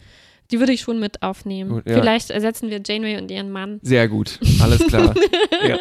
Die 0.51 0.59
würde 0.59 0.73
ich 0.73 0.81
schon 0.81 0.99
mit 0.99 1.21
aufnehmen. 1.21 1.69
Gut, 1.69 1.89
ja. 1.89 1.99
Vielleicht 1.99 2.29
ersetzen 2.29 2.69
wir 2.69 2.81
Janeway 2.85 3.17
und 3.17 3.31
ihren 3.31 3.51
Mann. 3.51 3.79
Sehr 3.81 4.07
gut, 4.07 4.39
alles 4.61 4.85
klar. 4.87 5.13
ja. 5.67 5.77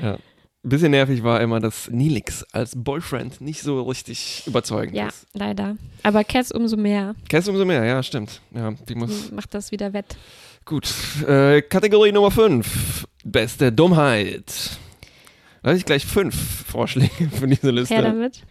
ja. 0.00 0.18
Ein 0.64 0.70
bisschen 0.70 0.90
nervig 0.90 1.22
war 1.22 1.40
immer, 1.40 1.60
dass 1.60 1.88
Nilix 1.88 2.44
als 2.52 2.72
Boyfriend 2.74 3.40
nicht 3.40 3.62
so 3.62 3.82
richtig 3.82 4.42
überzeugend 4.44 4.96
ja, 4.96 5.06
ist. 5.06 5.26
Ja, 5.32 5.46
leider. 5.46 5.76
Aber 6.02 6.24
Cass 6.24 6.50
umso 6.52 6.76
mehr. 6.76 7.14
Cass 7.28 7.48
umso 7.48 7.64
mehr, 7.64 7.84
ja, 7.84 8.02
stimmt. 8.02 8.40
Ja, 8.54 8.72
die 8.88 8.94
muss 8.94 9.30
Macht 9.30 9.54
das 9.54 9.70
wieder 9.70 9.92
wett. 9.92 10.16
Gut. 10.64 10.92
Äh, 11.26 11.62
Kategorie 11.62 12.12
Nummer 12.12 12.30
5. 12.30 13.06
Beste 13.24 13.72
Dummheit. 13.72 14.78
Da 15.62 15.70
habe 15.70 15.78
ich 15.78 15.84
gleich 15.84 16.04
fünf 16.04 16.34
Vorschläge 16.66 17.30
für 17.32 17.46
diese 17.46 17.70
Liste. 17.70 17.94
Her 17.94 18.02
damit. 18.02 18.42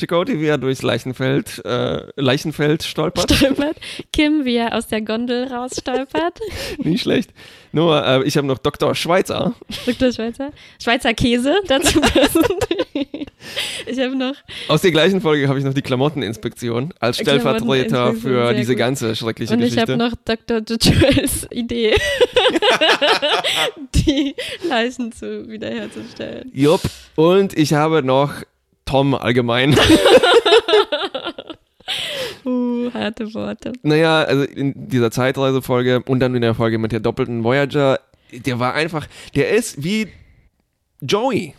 Chakotay, 0.00 0.40
wie 0.40 0.46
er 0.46 0.58
durchs 0.58 0.82
Leichenfeld, 0.82 1.64
äh, 1.64 2.06
Leichenfeld 2.16 2.82
stolpert. 2.82 3.30
Stolpert. 3.32 3.76
Kim, 4.12 4.44
wie 4.44 4.56
er 4.56 4.76
aus 4.76 4.88
der 4.88 5.02
Gondel 5.02 5.46
rausstolpert. 5.48 6.40
Nicht 6.78 7.02
schlecht. 7.02 7.30
Nur, 7.72 8.04
äh, 8.04 8.22
ich 8.24 8.36
habe 8.36 8.46
noch 8.46 8.58
Dr. 8.58 8.94
Schweizer. 8.94 9.54
Dr. 9.86 10.12
Schweizer. 10.12 10.50
Schweizer 10.82 11.14
Käse 11.14 11.54
dazu 11.68 12.00
passend. 12.00 12.66
ich 13.86 13.98
habe 13.98 14.16
noch. 14.16 14.34
Aus 14.68 14.82
der 14.82 14.90
gleichen 14.90 15.20
Folge 15.20 15.48
habe 15.48 15.58
ich 15.58 15.64
noch 15.64 15.74
die 15.74 15.82
Klamotteninspektion 15.82 16.92
als 16.98 17.18
Stellvertreter 17.18 18.14
für 18.14 18.54
diese 18.54 18.72
gut. 18.72 18.78
ganze 18.78 19.14
schreckliche 19.14 19.54
Und 19.54 19.60
Geschichte. 19.60 19.92
Und 19.92 20.00
ich 20.00 20.00
habe 20.00 20.10
noch 20.10 20.16
Dr. 20.24 20.60
Joels 20.60 21.46
Idee, 21.50 21.94
die 23.94 24.34
Leichen 24.68 25.12
zu 25.12 25.48
wiederherzustellen. 25.48 26.50
Jupp. 26.52 26.80
Und 27.14 27.56
ich 27.56 27.72
habe 27.74 28.02
noch 28.02 28.32
Tom 28.90 29.14
allgemein. 29.14 29.74
uh, 32.44 32.92
harte 32.92 33.32
Worte. 33.34 33.72
Naja, 33.82 34.22
also 34.24 34.42
in 34.42 34.88
dieser 34.88 35.12
Zeitreisefolge 35.12 36.02
und 36.08 36.18
dann 36.18 36.34
in 36.34 36.42
der 36.42 36.54
Folge 36.56 36.78
mit 36.78 36.90
der 36.90 36.98
doppelten 36.98 37.44
Voyager, 37.44 38.00
der 38.32 38.58
war 38.58 38.74
einfach, 38.74 39.06
der 39.36 39.50
ist 39.50 39.84
wie 39.84 40.08
Joey. 41.00 41.54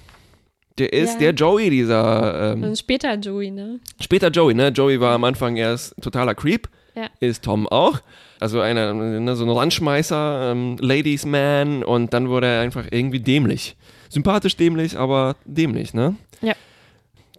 Der 0.78 0.92
ist 0.92 1.14
ja. 1.14 1.20
der 1.20 1.34
Joey 1.34 1.70
dieser. 1.70 2.54
Ähm, 2.54 2.64
und 2.64 2.78
später 2.78 3.14
Joey, 3.16 3.50
ne? 3.50 3.80
Später 4.02 4.28
Joey, 4.28 4.54
ne? 4.54 4.68
Joey 4.68 5.00
war 5.00 5.14
am 5.14 5.24
Anfang 5.24 5.56
erst 5.56 5.96
totaler 6.02 6.36
Creep. 6.36 6.68
Ja. 6.96 7.08
Ist 7.22 7.46
Tom 7.46 7.66
auch. 7.66 8.02
Also 8.42 8.60
einer, 8.60 8.94
ne, 8.94 9.36
so 9.38 9.46
ein 9.46 9.50
Landschmeißer, 9.50 10.52
ähm, 10.52 10.76
Ladies 10.82 11.26
Man 11.26 11.84
und 11.84 12.14
dann 12.14 12.28
wurde 12.28 12.48
er 12.48 12.62
einfach 12.62 12.88
irgendwie 12.92 13.22
dämlich. 13.22 13.78
Sympathisch 14.10 14.58
dämlich, 14.58 14.98
aber 14.98 15.38
dämlich, 15.46 15.94
ne? 15.94 16.16
Ja. 16.42 16.56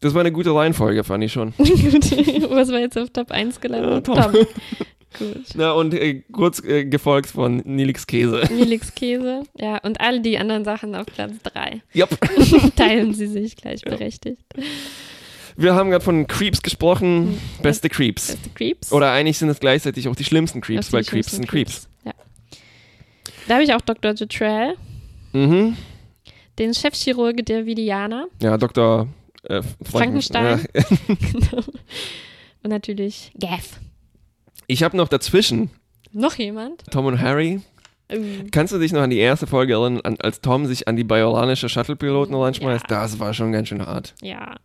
Das 0.02 0.14
war 0.14 0.21
eine 0.21 0.32
gute 0.32 0.52
Reihenfolge, 0.52 1.04
fand 1.04 1.23
ich 1.23 1.32
schon. 1.32 1.54
Was 1.59 2.73
war 2.73 2.80
jetzt 2.80 2.99
auf 2.99 3.11
Top 3.11 3.30
1 3.30 3.61
gelandet? 3.61 4.09
Ja, 4.09 4.14
Tom. 4.14 4.32
Tom. 4.32 4.47
Gut. 5.18 5.44
Na, 5.54 5.73
und 5.73 5.94
äh, 5.94 6.23
kurz 6.32 6.64
äh, 6.64 6.85
gefolgt 6.85 7.30
von 7.30 7.59
Nilix 7.64 8.06
Käse. 8.06 8.42
Nilix 8.50 8.94
Käse, 8.94 9.44
ja. 9.56 9.78
Und 9.78 10.00
all 10.00 10.21
die 10.21 10.38
anderen 10.38 10.64
Sachen 10.64 10.94
auf 10.97 11.06
Platz 11.06 11.35
3. 11.44 11.82
Yep. 11.94 12.75
Teilen 12.76 13.14
sie 13.14 13.26
sich 13.26 13.54
gleichberechtigt. 13.54 14.42
Ja. 14.56 14.62
Wir 15.56 15.75
haben 15.75 15.90
gerade 15.90 16.04
von 16.04 16.26
Creeps 16.26 16.62
gesprochen. 16.62 17.38
Hm. 17.59 17.62
Beste 17.62 17.88
Creeps. 17.88 18.32
Beste 18.32 18.50
Creeps. 18.54 18.90
Oder 18.90 19.12
eigentlich 19.12 19.38
sind 19.38 19.50
es 19.50 19.61
gleichzeitig 19.61 20.09
auch 20.09 20.16
die 20.16 20.25
schlimmsten 20.25 20.62
Creeps, 20.62 20.88
die 20.88 20.94
weil 20.94 21.04
Creeps 21.04 21.32
sind 21.32 21.47
Creeps. 21.47 21.88
Creeps. 22.04 22.06
Ja. 22.06 22.12
Da 23.47 23.54
habe 23.54 23.64
ich 23.64 23.73
auch 23.75 23.82
Dr. 23.82 24.14
Jutrell. 24.14 24.75
Mhm. 25.32 25.76
Den 26.59 26.75
Chefchirurge 26.75 27.44
der 27.44 27.66
Vidianer. 27.66 28.26
Ja, 28.40 28.56
Dr 28.56 29.06
äh, 29.44 29.62
Frankenstein. 29.82 30.66
Ja. 30.75 30.82
genau. 31.32 31.62
Und 32.62 32.70
natürlich 32.70 33.32
Gaff. 33.38 33.80
Ich 34.66 34.82
habe 34.82 34.96
noch 34.96 35.08
dazwischen. 35.08 35.70
Noch 36.12 36.37
jemand? 36.37 36.84
Tom 36.90 37.06
und 37.06 37.20
Harry. 37.20 37.61
Ähm. 38.08 38.50
Kannst 38.50 38.72
du 38.72 38.78
dich 38.78 38.92
noch 38.92 39.00
an 39.00 39.11
die 39.11 39.18
erste 39.18 39.46
Folge 39.46 39.75
erinnern, 39.75 40.16
als 40.20 40.40
Tom 40.40 40.66
sich 40.66 40.87
an 40.87 40.96
die 40.96 41.04
biolanische 41.04 41.68
Shuttle-Piloten 41.68 42.34
reinschmeißt? 42.34 42.90
Ja. 42.90 43.00
Das 43.00 43.18
war 43.18 43.34
schon 43.34 43.52
ganz 43.52 43.68
schön 43.68 43.84
hart. 43.84 44.14
Ja. 44.20 44.56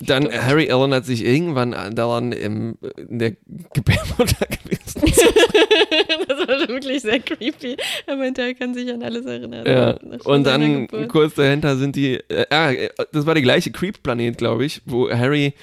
Dann 0.00 0.24
Stimmt. 0.24 0.42
Harry 0.44 0.66
erinnert 0.66 1.06
sich 1.06 1.24
irgendwann 1.24 1.72
daran 1.94 2.32
im, 2.32 2.76
in 2.96 3.18
der 3.18 3.32
Gebärmutter 3.72 4.46
gewesen. 4.64 5.00
das 6.28 6.48
war 6.48 6.58
schon 6.58 6.68
wirklich 6.68 7.02
sehr 7.02 7.20
creepy. 7.20 7.76
Er 8.06 8.16
meinte, 8.16 8.42
er 8.42 8.54
kann 8.54 8.74
sich 8.74 8.92
an 8.92 9.02
alles 9.02 9.24
erinnern. 9.24 9.66
Ja. 9.66 9.96
Und 10.24 10.44
dann 10.44 10.86
kurz 11.08 11.34
dahinter 11.34 11.76
sind 11.76 11.96
die, 11.96 12.14
äh, 12.28 12.46
ah, 12.50 12.72
das 13.12 13.24
war 13.24 13.34
der 13.34 13.42
gleiche 13.42 13.70
Creep-Planet, 13.70 14.36
glaube 14.36 14.66
ich, 14.66 14.82
wo 14.84 15.10
Harry 15.10 15.54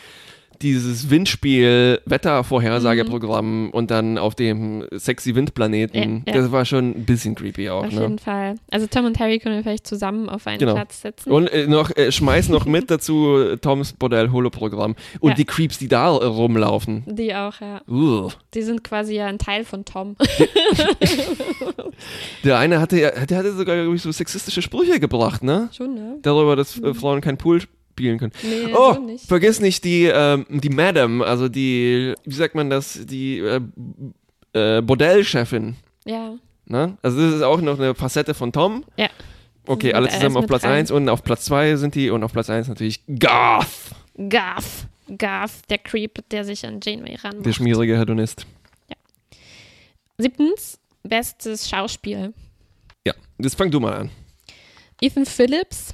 dieses 0.63 1.09
Windspiel-Wettervorhersageprogramm 1.09 3.65
mhm. 3.65 3.71
und 3.71 3.91
dann 3.91 4.17
auf 4.17 4.33
dem 4.35 4.87
sexy 4.91 5.35
Windplaneten. 5.35 6.23
Ja, 6.25 6.33
ja. 6.33 6.41
Das 6.41 6.49
war 6.51 6.63
schon 6.65 6.91
ein 6.91 7.05
bisschen 7.05 7.35
creepy 7.35 7.69
auch. 7.69 7.85
Auf 7.85 7.93
ne? 7.93 8.01
jeden 8.01 8.17
Fall. 8.19 8.55
Also 8.71 8.87
Tom 8.87 9.05
und 9.05 9.19
Harry 9.19 9.37
können 9.39 9.57
wir 9.57 9.63
vielleicht 9.63 9.85
zusammen 9.85 10.29
auf 10.29 10.47
einen 10.47 10.59
genau. 10.59 10.73
Platz 10.73 11.01
setzen. 11.01 11.29
Und 11.31 11.47
äh, 11.47 11.67
noch 11.67 11.95
äh, 11.95 12.11
schmeiß 12.11 12.49
noch 12.49 12.65
mit 12.65 12.89
dazu 12.91 13.55
Toms 13.61 13.93
Bordell-Holo-Programm 13.93 14.95
und 15.19 15.29
ja. 15.29 15.35
die 15.35 15.45
Creeps, 15.45 15.77
die 15.77 15.89
da 15.89 16.09
rumlaufen. 16.09 17.03
Die 17.05 17.35
auch, 17.35 17.61
ja. 17.61 17.81
Uh. 17.87 18.29
Die 18.53 18.61
sind 18.61 18.83
quasi 18.83 19.15
ja 19.15 19.27
ein 19.27 19.37
Teil 19.37 19.63
von 19.65 19.85
Tom. 19.85 20.15
der 22.43 22.57
eine 22.57 22.79
hatte 22.79 22.99
ja, 22.99 23.11
der 23.25 23.37
hatte 23.37 23.53
sogar 23.53 23.93
ich, 23.93 24.01
so 24.01 24.11
sexistische 24.11 24.61
Sprüche 24.61 24.99
gebracht, 24.99 25.43
ne? 25.43 25.69
Schon, 25.75 25.95
ne? 25.95 26.17
Darüber, 26.21 26.55
dass 26.55 26.79
äh. 26.79 26.93
Frauen 26.93 27.21
kein 27.21 27.37
Pool 27.37 27.61
spielen 27.93 28.17
können. 28.17 28.31
Nee, 28.41 28.73
oh, 28.75 28.93
so 28.93 29.01
nicht. 29.01 29.27
vergiss 29.27 29.59
nicht 29.59 29.83
die, 29.83 30.05
ähm, 30.05 30.45
die 30.49 30.69
Madam, 30.69 31.21
also 31.21 31.47
die, 31.47 32.15
wie 32.25 32.33
sagt 32.33 32.55
man 32.55 32.69
das, 32.69 32.99
die 33.05 33.37
äh, 33.37 33.61
äh, 34.53 34.81
Bordellchefin. 34.81 35.75
Ja. 36.05 36.33
Ne? 36.65 36.97
Also 37.03 37.21
das 37.21 37.35
ist 37.35 37.41
auch 37.43 37.61
noch 37.61 37.77
eine 37.77 37.93
Facette 37.93 38.33
von 38.33 38.51
Tom. 38.51 38.83
Ja. 38.97 39.09
Okay, 39.65 39.93
alle 39.93 40.09
zusammen 40.09 40.37
auf 40.37 40.47
Platz 40.47 40.65
1 40.65 40.91
und 40.91 41.07
auf 41.07 41.23
Platz 41.23 41.45
2 41.45 41.75
sind 41.77 41.95
die 41.95 42.09
und 42.09 42.23
auf 42.23 42.33
Platz 42.33 42.49
1 42.49 42.67
natürlich 42.67 43.01
Garth. 43.07 43.91
Garth. 44.17 44.87
Garth, 45.17 45.69
der 45.69 45.77
Creep, 45.77 46.27
der 46.29 46.43
sich 46.43 46.65
an 46.65 46.79
Janeway 46.83 47.15
ran. 47.15 47.43
Der 47.43 47.53
schmierige 47.53 47.97
Hedonist. 47.97 48.45
Ja. 48.89 48.95
Siebtens, 50.17 50.79
bestes 51.03 51.69
Schauspiel. 51.69 52.33
Ja, 53.05 53.13
jetzt 53.37 53.55
fang 53.55 53.69
du 53.69 53.79
mal 53.79 53.93
an. 53.93 54.09
Ethan 55.01 55.25
Phillips 55.25 55.93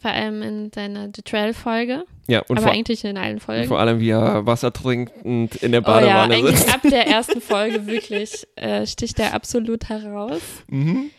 vor 0.00 0.10
allem 0.10 0.42
in 0.42 0.72
seiner 0.72 1.08
Detrell-Folge. 1.08 2.04
Ja, 2.26 2.40
und 2.48 2.56
aber 2.56 2.68
vor, 2.68 2.72
eigentlich 2.72 3.04
in 3.04 3.18
allen 3.18 3.40
Folgen. 3.40 3.68
Vor 3.68 3.78
allem, 3.78 4.00
wie 4.00 4.10
er 4.10 4.46
Wasser 4.46 4.72
trinkend 4.72 5.56
in 5.56 5.72
der 5.72 5.82
Badewanne 5.82 6.38
oh 6.38 6.46
ja, 6.46 6.56
sitzt. 6.56 6.74
ab 6.74 6.80
der 6.90 7.06
ersten 7.06 7.40
Folge 7.40 7.86
wirklich 7.86 8.46
äh, 8.56 8.86
sticht 8.86 9.18
er 9.18 9.34
absolut 9.34 9.88
heraus. 9.88 10.40
Mhm. 10.68 11.10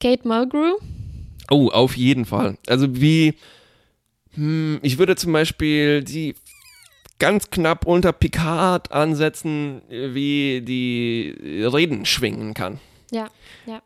Kate 0.00 0.26
Mulgrew. 0.26 0.76
Oh, 1.50 1.68
auf 1.68 1.96
jeden 1.96 2.24
Fall. 2.24 2.56
Also 2.66 3.00
wie, 3.00 3.34
hm, 4.34 4.78
ich 4.82 4.98
würde 4.98 5.16
zum 5.16 5.32
Beispiel 5.32 6.02
die 6.02 6.34
ganz 7.18 7.50
knapp 7.50 7.86
unter 7.86 8.12
Picard 8.12 8.90
ansetzen, 8.92 9.82
wie 9.88 10.62
die 10.62 11.36
Reden 11.40 12.06
schwingen 12.06 12.54
kann. 12.54 12.80
Ja, 13.10 13.28
ja. 13.66 13.82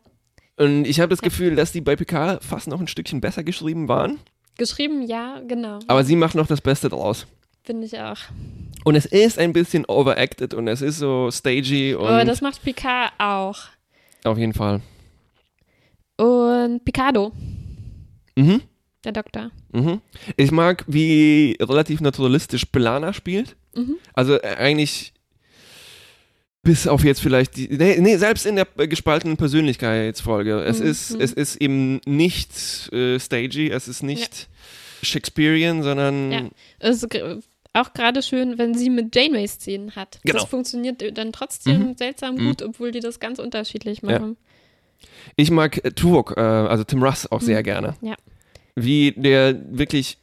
Und 0.55 0.85
ich 0.85 0.99
habe 0.99 1.09
das 1.09 1.21
Gefühl, 1.21 1.55
dass 1.55 1.71
die 1.71 1.81
bei 1.81 1.95
Picard 1.95 2.43
fast 2.43 2.67
noch 2.67 2.79
ein 2.79 2.87
Stückchen 2.87 3.21
besser 3.21 3.43
geschrieben 3.43 3.87
waren. 3.87 4.19
Geschrieben, 4.57 5.03
ja, 5.03 5.41
genau. 5.47 5.79
Aber 5.87 6.03
sie 6.03 6.15
macht 6.15 6.35
noch 6.35 6.47
das 6.47 6.61
Beste 6.61 6.89
draus. 6.89 7.27
Finde 7.63 7.85
ich 7.85 7.99
auch. 7.99 8.17
Und 8.83 8.95
es 8.95 9.05
ist 9.05 9.37
ein 9.37 9.53
bisschen 9.53 9.85
overacted 9.85 10.53
und 10.53 10.67
es 10.67 10.81
ist 10.81 10.97
so 10.97 11.29
stagey. 11.31 11.93
Und 11.93 12.07
Aber 12.07 12.25
das 12.25 12.41
macht 12.41 12.63
Picard 12.63 13.11
auch. 13.17 13.57
Auf 14.23 14.37
jeden 14.37 14.53
Fall. 14.53 14.81
Und 16.17 16.83
Picardo. 16.85 17.31
Mhm. 18.35 18.61
Der 19.03 19.11
Doktor. 19.11 19.51
Mhm. 19.71 20.01
Ich 20.35 20.51
mag, 20.51 20.83
wie 20.87 21.57
relativ 21.59 22.01
naturalistisch 22.01 22.65
Plana 22.65 23.13
spielt. 23.13 23.55
Mhm. 23.75 23.97
Also 24.13 24.35
äh, 24.35 24.55
eigentlich 24.57 25.13
bis 26.67 26.85
auf 26.85 27.03
jetzt 27.05 27.21
vielleicht 27.21 27.55
die, 27.55 27.69
nee, 27.69 27.97
nee, 27.99 28.17
selbst 28.17 28.45
in 28.45 28.57
der 28.57 28.65
gespaltenen 28.65 29.37
Persönlichkeitsfolge. 29.37 30.59
Es 30.63 30.79
mhm. 30.79 30.87
ist 30.87 31.11
es 31.11 31.31
ist 31.31 31.55
eben 31.55 32.01
nicht 32.05 32.91
äh, 32.91 33.17
stagey, 33.19 33.69
es 33.69 33.87
ist 33.87 34.03
nicht 34.03 34.49
ja. 35.01 35.07
Shakespearean, 35.07 35.81
sondern 35.81 36.31
ja. 36.31 36.41
Es 36.79 37.03
ist 37.03 37.07
auch 37.71 37.93
gerade 37.93 38.21
schön, 38.21 38.57
wenn 38.57 38.75
sie 38.75 38.89
mit 38.89 39.15
Janeway 39.15 39.47
Szenen 39.47 39.95
hat. 39.95 40.19
Genau. 40.23 40.39
Das 40.39 40.49
funktioniert 40.49 41.17
dann 41.17 41.31
trotzdem 41.31 41.89
mhm. 41.89 41.95
seltsam 41.95 42.35
mhm. 42.35 42.47
gut, 42.47 42.61
obwohl 42.61 42.91
die 42.91 42.99
das 42.99 43.21
ganz 43.21 43.39
unterschiedlich 43.39 44.03
machen. 44.03 44.35
Ja. 44.35 45.07
Ich 45.37 45.49
mag 45.49 45.83
äh, 45.85 45.91
Tuvok, 45.91 46.33
äh, 46.35 46.41
also 46.41 46.83
Tim 46.83 47.01
Russ 47.01 47.31
auch 47.31 47.41
sehr 47.41 47.59
mhm. 47.59 47.63
gerne. 47.63 47.95
Ja 48.01 48.15
wie 48.77 49.11
der 49.13 49.55
wirklich 49.75 50.19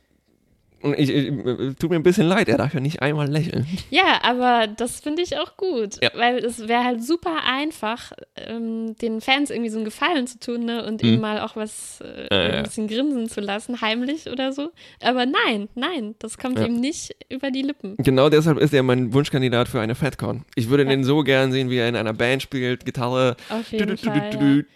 und 0.84 0.98
ich, 0.98 1.08
ich, 1.08 1.30
tut 1.78 1.88
mir 1.88 1.96
ein 1.96 2.02
bisschen 2.02 2.26
leid, 2.26 2.46
er 2.48 2.58
darf 2.58 2.74
ja 2.74 2.80
nicht 2.80 3.00
einmal 3.00 3.26
lächeln. 3.26 3.66
Ja, 3.90 4.20
aber 4.22 4.66
das 4.66 5.00
finde 5.00 5.22
ich 5.22 5.38
auch 5.38 5.56
gut, 5.56 6.02
ja. 6.02 6.10
weil 6.14 6.44
es 6.44 6.68
wäre 6.68 6.84
halt 6.84 7.02
super 7.02 7.38
einfach, 7.46 8.12
ähm, 8.36 8.94
den 8.98 9.22
Fans 9.22 9.50
irgendwie 9.50 9.70
so 9.70 9.78
einen 9.78 9.86
Gefallen 9.86 10.26
zu 10.26 10.38
tun 10.38 10.66
ne? 10.66 10.84
und 10.84 11.02
mhm. 11.02 11.08
ihm 11.08 11.20
mal 11.20 11.40
auch 11.40 11.56
was 11.56 12.02
äh, 12.02 12.26
äh, 12.26 12.56
ein 12.58 12.64
bisschen 12.64 12.88
grinsen 12.88 13.30
zu 13.30 13.40
lassen, 13.40 13.80
heimlich 13.80 14.28
oder 14.28 14.52
so. 14.52 14.72
Aber 15.02 15.24
nein, 15.24 15.68
nein, 15.74 16.16
das 16.18 16.36
kommt 16.36 16.58
ja. 16.58 16.66
ihm 16.66 16.80
nicht 16.80 17.16
über 17.30 17.50
die 17.50 17.62
Lippen. 17.62 17.96
Genau 17.98 18.28
deshalb 18.28 18.58
ist 18.58 18.74
er 18.74 18.82
mein 18.82 19.14
Wunschkandidat 19.14 19.68
für 19.68 19.80
eine 19.80 19.94
FatCon. 19.94 20.44
Ich 20.54 20.68
würde 20.68 20.84
ja. 20.84 20.90
den 20.90 21.02
so 21.02 21.22
gern 21.22 21.50
sehen, 21.50 21.70
wie 21.70 21.78
er 21.78 21.88
in 21.88 21.96
einer 21.96 22.12
Band 22.12 22.42
spielt, 22.42 22.84
Gitarre. 22.84 23.36
Auf 23.48 23.72
jeden 23.72 23.96
Fall, 23.96 24.66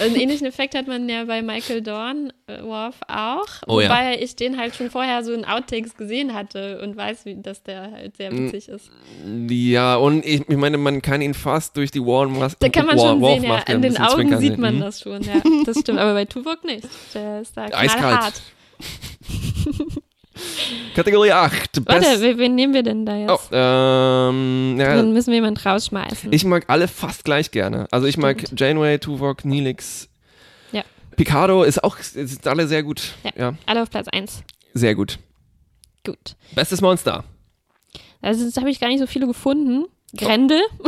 einen 0.00 0.16
ähnlichen 0.16 0.46
Effekt 0.46 0.74
hat 0.74 0.86
man 0.86 1.08
ja 1.08 1.24
bei 1.24 1.42
Michael 1.42 1.82
Dorn 1.82 2.32
Worf 2.46 2.96
auch, 3.08 3.46
oh, 3.66 3.74
wobei 3.74 4.14
ja. 4.14 4.20
ich 4.20 4.36
den 4.36 4.56
halt 4.56 4.74
schon 4.74 4.90
vorher 4.90 5.24
so 5.24 5.32
in 5.32 5.44
Outtakes 5.44 5.96
gesehen 5.96 6.34
hatte 6.34 6.80
und 6.80 6.96
weiß, 6.96 7.24
wie, 7.24 7.40
dass 7.40 7.62
der 7.62 7.90
halt 7.92 8.16
sehr 8.16 8.32
witzig 8.32 8.68
ist. 8.68 8.90
Ja, 9.48 9.96
und 9.96 10.24
ich, 10.24 10.48
ich 10.48 10.56
meine, 10.56 10.78
man 10.78 11.02
kann 11.02 11.20
ihn 11.22 11.34
fast 11.34 11.76
durch 11.76 11.90
die 11.90 12.00
Warm-Maske 12.00 12.58
Da 12.60 12.68
kann 12.68 12.86
man 12.86 12.98
schon 12.98 13.22
sehen, 13.22 13.44
ja. 13.44 13.58
In 13.68 13.82
den 13.82 13.96
Augen 13.98 14.38
sieht 14.38 14.58
man 14.58 14.74
hm? 14.74 14.80
das 14.80 15.00
schon, 15.00 15.22
ja. 15.22 15.42
Das 15.64 15.80
stimmt, 15.80 15.98
aber 15.98 16.14
bei 16.14 16.24
Tuvok 16.24 16.64
nicht. 16.64 16.88
Der 17.14 17.40
ist 17.40 17.56
da 17.56 17.66
knallhart. 17.70 18.42
Kategorie 20.94 21.32
8. 21.32 21.86
Warte, 21.86 22.20
wen, 22.20 22.38
wen 22.38 22.54
nehmen 22.54 22.74
wir 22.74 22.82
denn 22.82 23.04
da 23.06 23.16
jetzt? 23.16 23.30
Oh, 23.30 23.38
ähm, 23.52 24.76
ja, 24.78 24.96
Dann 24.96 25.12
müssen 25.12 25.28
wir 25.28 25.36
jemanden 25.36 25.60
rausschmeißen. 25.60 26.32
Ich 26.32 26.44
mag 26.44 26.64
alle 26.68 26.88
fast 26.88 27.24
gleich 27.24 27.50
gerne. 27.50 27.86
Also 27.90 28.06
ich 28.06 28.16
mag 28.16 28.40
Stimmt. 28.40 28.60
Janeway, 28.60 28.98
Tuvok, 28.98 29.44
Neelix. 29.44 30.08
Ja. 30.72 30.82
Picardo 31.16 31.62
ist 31.62 31.82
auch, 31.84 31.98
sind 31.98 32.46
alle 32.46 32.66
sehr 32.66 32.82
gut. 32.82 33.14
Ja, 33.24 33.30
ja. 33.36 33.54
alle 33.66 33.82
auf 33.82 33.90
Platz 33.90 34.08
1. 34.08 34.42
Sehr 34.74 34.94
gut. 34.94 35.18
Gut. 36.04 36.36
Bestes 36.54 36.80
Monster. 36.80 37.24
Also 38.22 38.44
jetzt 38.44 38.56
habe 38.56 38.70
ich 38.70 38.80
gar 38.80 38.88
nicht 38.88 39.00
so 39.00 39.06
viele 39.06 39.26
gefunden. 39.26 39.86
Grendel. 40.16 40.60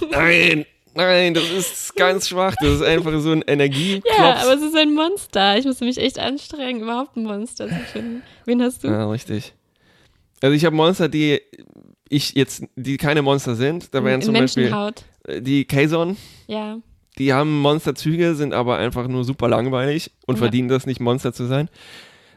Nein. 0.10 0.66
Nein, 0.94 1.34
das 1.34 1.50
ist 1.50 1.96
ganz 1.96 2.28
schwach. 2.28 2.54
Das 2.60 2.70
ist 2.70 2.82
einfach 2.82 3.18
so 3.20 3.32
ein 3.32 3.42
Energie. 3.46 4.02
Ja, 4.18 4.36
aber 4.42 4.54
es 4.54 4.62
ist 4.62 4.76
ein 4.76 4.94
Monster. 4.94 5.56
Ich 5.58 5.64
musste 5.64 5.84
mich 5.84 5.98
echt 5.98 6.18
anstrengen, 6.18 6.82
überhaupt 6.82 7.16
ein 7.16 7.24
Monster 7.24 7.68
zu 7.68 7.78
finden. 7.92 8.22
Wen 8.44 8.62
hast 8.62 8.84
du? 8.84 8.88
Ja, 8.88 9.08
richtig. 9.08 9.54
Also 10.42 10.54
ich 10.54 10.64
habe 10.64 10.76
Monster, 10.76 11.08
die 11.08 11.40
ich 12.08 12.34
jetzt, 12.34 12.64
die 12.76 12.96
keine 12.98 13.22
Monster 13.22 13.54
sind. 13.54 13.94
Da 13.94 14.04
wären 14.04 14.20
zum 14.20 14.34
Beispiel 14.34 14.74
äh, 15.26 15.40
die 15.40 15.64
Kazon. 15.64 16.16
Ja. 16.46 16.78
Die 17.18 17.32
haben 17.32 17.60
Monsterzüge, 17.60 18.34
sind 18.34 18.52
aber 18.52 18.78
einfach 18.78 19.06
nur 19.08 19.24
super 19.24 19.48
langweilig 19.48 20.10
und 20.26 20.36
ja. 20.36 20.40
verdienen 20.40 20.68
das 20.68 20.86
nicht, 20.86 21.00
Monster 21.00 21.32
zu 21.32 21.46
sein. 21.46 21.68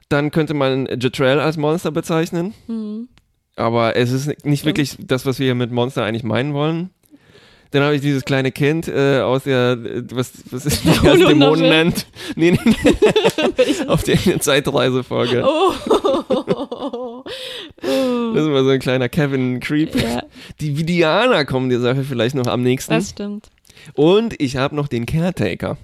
Dann 0.10 0.32
könnte 0.32 0.54
man 0.54 0.88
Jetrell 1.00 1.40
als 1.40 1.58
Monster 1.58 1.92
bezeichnen. 1.92 2.54
Mhm. 2.68 3.10
Aber 3.56 3.96
es 3.96 4.12
ist 4.12 4.28
nicht 4.28 4.40
Stimmt. 4.40 4.66
wirklich 4.66 4.98
das, 5.00 5.26
was 5.26 5.40
wir 5.40 5.46
hier 5.46 5.56
mit 5.56 5.72
Monster 5.72 6.04
eigentlich 6.04 6.24
meinen 6.24 6.54
wollen. 6.54 6.90
Dann 7.76 7.84
habe 7.84 7.96
ich 7.96 8.02
dieses 8.02 8.24
kleine 8.24 8.54
Kind 8.54 8.88
äh, 8.88 9.20
aus 9.20 9.44
der, 9.44 9.78
was, 10.14 10.32
was 10.50 10.66
ist 10.66 10.86
das, 10.86 11.02
Dämonen 11.02 11.68
nennt. 11.68 12.08
Nee, 12.38 12.52
nee, 12.52 12.60
nee. 12.64 13.88
Auf 13.88 14.04
der 14.04 14.18
Zeitreisefolge. 14.40 15.46
Oh. 15.46 15.74
Das 17.82 18.46
war 18.50 18.64
so 18.64 18.70
ein 18.70 18.80
kleiner 18.80 19.10
Kevin 19.10 19.60
Creep. 19.60 19.96
Ja. 19.96 20.24
Die 20.62 20.78
Vidianer 20.78 21.46
kommen 21.46 21.70
der 21.70 21.80
Sache 21.80 22.04
vielleicht 22.04 22.36
noch 22.36 22.48
am 22.48 22.64
nächsten. 22.64 22.94
Das 22.94 23.10
stimmt. 23.10 23.50
Und 23.94 24.40
ich 24.42 24.58
habe 24.58 24.76
noch 24.76 24.88
den 24.88 25.06
Caretaker. 25.06 25.78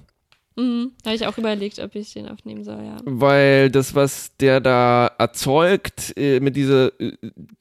Mhm. 0.56 0.92
Habe 1.04 1.16
ich 1.16 1.26
auch 1.26 1.38
überlegt, 1.38 1.78
ob 1.78 1.94
ich 1.94 2.12
den 2.12 2.28
aufnehmen 2.28 2.64
soll, 2.64 2.82
ja. 2.84 2.96
Weil 3.04 3.70
das, 3.70 3.94
was 3.94 4.36
der 4.38 4.60
da 4.60 5.10
erzeugt, 5.18 6.12
äh, 6.16 6.40
mit 6.40 6.56
dieser, 6.56 6.92
äh, 7.00 7.12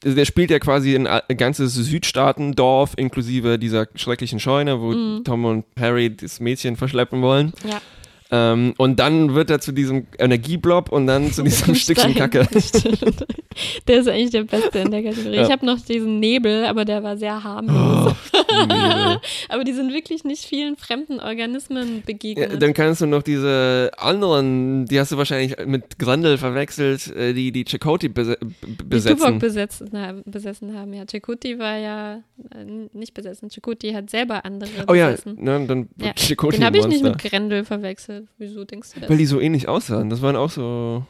der 0.03 0.25
spielt 0.25 0.51
ja 0.51 0.59
quasi 0.59 0.95
ein, 0.95 1.07
ein 1.07 1.37
ganzes 1.37 1.73
Südstaatendorf 1.75 2.93
inklusive 2.97 3.57
dieser 3.57 3.87
schrecklichen 3.95 4.39
Scheune, 4.39 4.81
wo 4.81 4.91
mhm. 4.91 5.23
Tom 5.23 5.45
und 5.45 5.65
Harry 5.79 6.15
das 6.15 6.39
Mädchen 6.39 6.75
verschleppen 6.75 7.21
wollen. 7.21 7.53
Ja. 7.67 7.81
Ähm, 8.33 8.73
und 8.77 8.97
dann 8.99 9.35
wird 9.35 9.49
er 9.49 9.59
zu 9.59 9.73
diesem 9.73 10.07
Energieblob 10.17 10.89
und 10.89 11.05
dann 11.05 11.33
zu 11.33 11.43
diesem 11.43 11.75
Stückchen 11.75 12.15
Kacke. 12.15 12.47
Der 13.87 13.99
ist 13.99 14.07
eigentlich 14.07 14.31
der 14.31 14.43
Beste 14.43 14.79
in 14.79 14.91
der 14.91 15.03
Kategorie. 15.03 15.35
Ja. 15.35 15.43
Ich 15.43 15.51
habe 15.51 15.65
noch 15.65 15.79
diesen 15.81 16.19
Nebel, 16.19 16.65
aber 16.65 16.85
der 16.85 17.03
war 17.03 17.17
sehr 17.17 17.43
harmlos. 17.43 18.15
Oh, 18.33 18.35
aber 19.49 19.63
die 19.65 19.73
sind 19.73 19.93
wirklich 19.93 20.23
nicht 20.23 20.45
vielen 20.45 20.77
fremden 20.77 21.19
Organismen 21.19 22.01
begegnet. 22.05 22.51
Ja, 22.51 22.57
dann 22.57 22.73
kannst 22.73 23.01
du 23.01 23.07
noch 23.07 23.23
diese 23.23 23.91
anderen, 23.97 24.85
die 24.85 24.99
hast 24.99 25.11
du 25.11 25.17
wahrscheinlich 25.17 25.57
mit 25.65 25.99
Grendel 25.99 26.37
verwechselt, 26.37 27.13
äh, 27.15 27.33
die 27.33 27.51
die 27.51 27.65
Chakoti 27.65 28.07
bes 28.07 28.37
besetzen. 28.85 29.17
Die 29.17 29.21
Tuvok 29.21 29.39
besetzen, 29.39 30.23
besessen 30.25 30.77
haben. 30.77 30.93
Ja, 30.93 31.03
Chakoti 31.05 31.59
war 31.59 31.77
ja 31.77 32.23
äh, 32.55 32.87
nicht 32.93 33.13
besessen. 33.13 33.49
Chakoti 33.49 33.91
hat 33.91 34.09
selber 34.09 34.45
andere 34.45 34.69
oh, 34.87 34.93
besessen. 34.93 35.37
Oh 35.37 35.45
ja, 35.45 35.59
ne, 35.59 35.67
dann 35.67 35.89
ja. 35.97 36.13
Chakoti 36.15 36.57
Den 36.57 36.65
habe 36.65 36.77
ich 36.77 36.87
nicht 36.87 37.03
mit 37.03 37.17
Grendel 37.17 37.65
verwechselt. 37.65 38.20
Wieso 38.37 38.65
denkst 38.65 38.93
du 38.93 38.99
das? 39.01 39.09
Weil 39.09 39.17
die 39.17 39.25
so 39.25 39.39
ähnlich 39.39 39.67
aussahen. 39.67 40.09
Das 40.09 40.21
waren 40.21 40.35
auch 40.35 40.49
so 40.49 41.05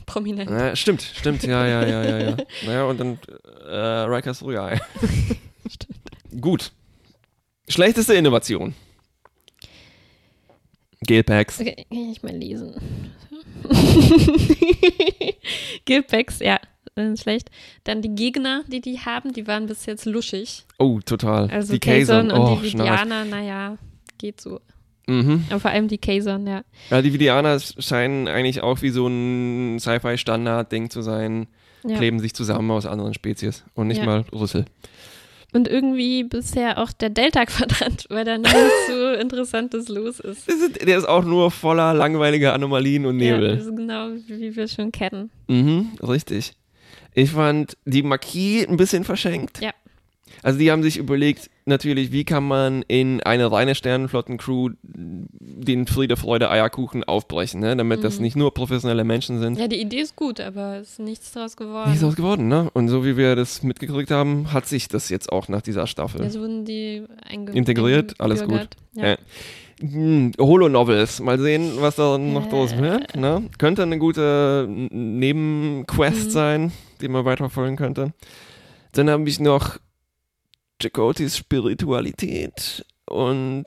prominent. 0.06 0.50
Ja, 0.50 0.76
stimmt, 0.76 1.02
stimmt, 1.02 1.42
ja, 1.42 1.66
ja, 1.66 1.86
ja, 1.86 2.04
ja, 2.04 2.18
ja. 2.18 2.36
naja, 2.66 2.84
und 2.84 3.00
dann 3.00 3.18
äh, 3.66 3.74
Rikers 3.74 4.42
Royal. 4.42 4.80
stimmt. 5.68 6.40
Gut. 6.40 6.72
Schlechteste 7.68 8.14
Innovation. 8.14 8.74
Gelpacks. 11.02 11.60
Okay, 11.60 11.86
kann 11.88 12.10
ich 12.10 12.22
mal 12.22 12.36
lesen. 12.36 12.74
Gelpacks, 15.84 16.40
ja 16.40 16.58
äh, 17.00 17.16
schlecht. 17.16 17.50
Dann 17.84 18.02
die 18.02 18.14
Gegner, 18.14 18.64
die 18.68 18.80
die 18.80 19.00
haben, 19.00 19.32
die 19.32 19.46
waren 19.46 19.66
bis 19.66 19.86
jetzt 19.86 20.04
luschig. 20.04 20.64
Oh, 20.78 21.00
total. 21.04 21.50
Also 21.50 21.72
die 21.72 21.80
Kazon 21.80 22.30
und 22.30 22.40
oh, 22.40 22.56
die 22.56 22.72
Vidianer, 22.72 23.24
naja, 23.24 23.76
geht 24.18 24.40
so. 24.40 24.60
Mhm. 25.10 25.44
Aber 25.50 25.60
vor 25.60 25.70
allem 25.70 25.88
die 25.88 25.98
Kazon, 25.98 26.46
ja. 26.46 26.62
Ja, 26.90 27.02
die 27.02 27.12
Vidianer 27.12 27.58
scheinen 27.60 28.28
eigentlich 28.28 28.62
auch 28.62 28.80
wie 28.82 28.90
so 28.90 29.08
ein 29.08 29.78
Sci-Fi-Standard-Ding 29.78 30.90
zu 30.90 31.02
sein. 31.02 31.48
Ja. 31.82 31.96
Kleben 31.96 32.20
sich 32.20 32.34
zusammen 32.34 32.70
aus 32.70 32.86
anderen 32.86 33.14
Spezies 33.14 33.64
und 33.74 33.88
nicht 33.88 33.98
ja. 33.98 34.04
mal 34.04 34.24
Rüssel. 34.32 34.66
Und 35.52 35.66
irgendwie 35.66 36.22
bisher 36.22 36.78
auch 36.78 36.92
der 36.92 37.10
Delta-Quadrant, 37.10 38.06
weil 38.08 38.24
da 38.24 38.38
nichts 38.38 38.86
so 38.88 39.12
Interessantes 39.20 39.88
los 39.88 40.20
ist. 40.20 40.48
ist. 40.48 40.86
Der 40.86 40.98
ist 40.98 41.08
auch 41.08 41.24
nur 41.24 41.50
voller 41.50 41.92
langweiliger 41.92 42.54
Anomalien 42.54 43.06
und 43.06 43.16
Nebel. 43.16 43.48
Ja, 43.48 43.56
das 43.56 43.66
ist 43.66 43.76
genau 43.76 44.10
wie 44.28 44.54
wir 44.54 44.68
schon 44.68 44.92
kennen. 44.92 45.30
Mhm, 45.48 45.88
richtig. 46.06 46.52
Ich 47.14 47.30
fand 47.30 47.76
die 47.84 48.04
Marquis 48.04 48.68
ein 48.68 48.76
bisschen 48.76 49.02
verschenkt. 49.02 49.60
Ja. 49.60 49.72
Also 50.42 50.58
die 50.58 50.70
haben 50.70 50.82
sich 50.82 50.96
überlegt, 50.96 51.50
natürlich, 51.70 52.12
wie 52.12 52.24
kann 52.24 52.46
man 52.46 52.82
in 52.82 53.22
eine 53.22 53.50
reine 53.50 53.74
Sternenflotten-Crew 53.74 54.70
den 54.82 55.86
Friede, 55.86 56.18
Freude, 56.18 56.50
Eierkuchen 56.50 57.04
aufbrechen, 57.04 57.60
ne? 57.60 57.74
damit 57.74 58.00
mhm. 58.00 58.02
das 58.02 58.20
nicht 58.20 58.36
nur 58.36 58.52
professionelle 58.52 59.04
Menschen 59.04 59.40
sind. 59.40 59.58
Ja, 59.58 59.68
die 59.68 59.80
Idee 59.80 60.00
ist 60.00 60.16
gut, 60.16 60.40
aber 60.40 60.76
es 60.76 60.90
ist 60.90 60.98
nichts 61.00 61.32
daraus 61.32 61.56
geworden. 61.56 61.88
Nichts 61.88 62.00
daraus 62.02 62.16
geworden, 62.16 62.48
ne? 62.48 62.70
Und 62.74 62.88
so 62.88 63.04
wie 63.04 63.16
wir 63.16 63.36
das 63.36 63.62
mitgekriegt 63.62 64.10
haben, 64.10 64.52
hat 64.52 64.66
sich 64.66 64.88
das 64.88 65.08
jetzt 65.08 65.32
auch 65.32 65.48
nach 65.48 65.62
dieser 65.62 65.86
Staffel. 65.86 66.22
Jetzt 66.22 66.38
wurden 66.38 66.66
die 66.66 67.04
integriert, 67.54 68.20
alles 68.20 68.44
gut. 68.44 68.68
Ja. 68.94 69.12
Äh, 69.12 69.16
hm, 69.80 70.32
Holo-Novels. 70.38 71.20
Mal 71.20 71.38
sehen, 71.38 71.72
was 71.78 71.96
da 71.96 72.18
noch 72.18 72.48
draus 72.48 72.76
wird. 72.76 73.16
Ne? 73.16 73.48
Könnte 73.58 73.82
eine 73.82 73.98
gute 73.98 74.66
Nebenquest 74.68 76.26
mhm. 76.26 76.30
sein, 76.30 76.72
die 77.00 77.08
man 77.08 77.24
weiterverfolgen 77.24 77.76
könnte. 77.76 78.12
Dann 78.92 79.08
habe 79.08 79.28
ich 79.28 79.40
noch 79.40 79.78
Jacotis 80.80 81.36
Spiritualität 81.36 82.84
und 83.06 83.64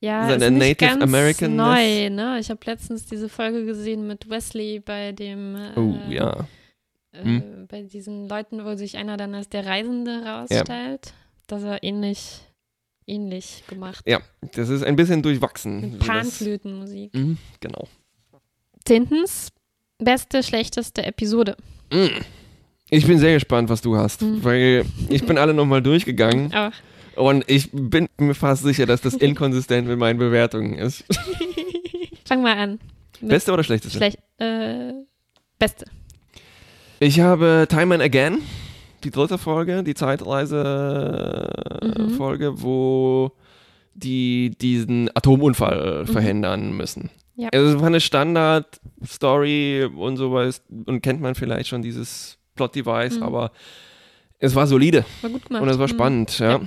ja, 0.00 0.28
seine 0.28 0.46
ist 0.46 0.52
Native 0.80 1.02
American 1.02 1.56
neu, 1.56 2.10
ne? 2.10 2.38
Ich 2.38 2.50
habe 2.50 2.60
letztens 2.66 3.06
diese 3.06 3.28
Folge 3.28 3.64
gesehen 3.64 4.06
mit 4.06 4.30
Wesley 4.30 4.78
bei 4.80 5.12
dem 5.12 5.56
äh, 5.56 5.72
Oh 5.76 5.98
ja. 6.08 6.46
Äh, 7.12 7.24
hm? 7.24 7.66
bei 7.68 7.82
diesen 7.82 8.28
Leuten, 8.28 8.64
wo 8.64 8.76
sich 8.76 8.96
einer 8.96 9.16
dann 9.16 9.34
als 9.34 9.48
der 9.48 9.66
Reisende 9.66 10.22
rausstellt, 10.24 11.06
ja. 11.06 11.12
dass 11.48 11.64
er 11.64 11.82
ähnlich 11.82 12.40
ähnlich 13.08 13.64
gemacht. 13.66 14.04
Ja, 14.06 14.20
das 14.54 14.68
ist 14.68 14.84
ein 14.84 14.94
bisschen 14.94 15.22
durchwachsen. 15.22 15.98
Panflötenmusik. 15.98 17.14
Mhm, 17.14 17.38
genau. 17.58 17.88
Zehntens, 18.84 19.48
beste, 19.98 20.42
schlechteste 20.42 21.04
Episode. 21.04 21.56
Mhm. 21.92 22.20
Ich 22.90 23.06
bin 23.06 23.18
sehr 23.18 23.34
gespannt, 23.34 23.68
was 23.68 23.82
du 23.82 23.96
hast, 23.96 24.22
mhm. 24.22 24.42
weil 24.42 24.84
ich 25.08 25.24
bin 25.26 25.38
alle 25.38 25.54
nochmal 25.54 25.82
durchgegangen. 25.82 26.50
Ach. 26.54 26.72
Und 27.16 27.44
ich 27.50 27.70
bin 27.72 28.08
mir 28.18 28.34
fast 28.34 28.62
sicher, 28.62 28.86
dass 28.86 29.00
das 29.00 29.14
inkonsistent 29.14 29.88
mit 29.88 29.98
meinen 29.98 30.18
Bewertungen 30.18 30.74
ist. 30.74 31.04
Fang 32.24 32.42
mal 32.42 32.56
an. 32.56 32.78
Beste 33.20 33.52
oder 33.52 33.64
schlechteste? 33.64 33.98
Schlecht, 33.98 34.18
äh, 34.38 34.92
beste. 35.58 35.86
Ich 37.00 37.20
habe 37.20 37.66
Time 37.68 37.94
and 37.94 38.02
Again 38.02 38.38
die 39.04 39.10
dritte 39.10 39.36
Folge, 39.38 39.84
die 39.84 39.94
Zeitreise-Folge, 39.94 42.52
mhm. 42.52 42.62
wo 42.62 43.32
die 43.94 44.50
diesen 44.60 45.08
Atomunfall 45.14 46.02
mhm. 46.02 46.06
verhindern 46.06 46.76
müssen. 46.76 47.10
Ja. 47.36 47.48
Also 47.52 47.68
es 47.68 47.80
war 47.80 47.86
eine 47.86 48.00
Standard-Story 48.00 49.88
und 49.96 50.16
sowas 50.16 50.60
und 50.86 51.02
kennt 51.02 51.20
man 51.20 51.36
vielleicht 51.36 51.68
schon 51.68 51.82
dieses 51.82 52.37
Plot-Device, 52.58 53.16
mhm. 53.16 53.22
aber 53.22 53.52
es 54.38 54.54
war 54.54 54.66
solide. 54.66 55.04
War 55.22 55.30
gut 55.30 55.46
gemacht. 55.46 55.62
Und 55.62 55.68
es 55.68 55.78
war 55.78 55.86
mhm. 55.86 55.92
spannend, 55.92 56.38
ja. 56.38 56.50
ja. 56.50 56.60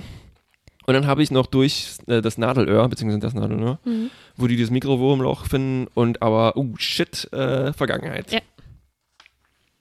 Und 0.84 0.94
dann 0.94 1.06
habe 1.06 1.22
ich 1.22 1.30
noch 1.30 1.46
durch 1.46 1.90
äh, 2.06 2.20
das 2.20 2.38
Nadelöhr, 2.38 2.88
beziehungsweise 2.88 3.20
das 3.20 3.34
Nadelöhr, 3.34 3.78
mhm. 3.84 4.10
wo 4.36 4.48
die 4.48 4.60
das 4.60 4.70
Mikrowurmloch 4.70 5.46
finden 5.46 5.88
und 5.94 6.20
aber, 6.22 6.56
oh 6.56 6.74
shit, 6.76 7.32
äh, 7.32 7.72
Vergangenheit. 7.72 8.32
Ja. 8.32 8.40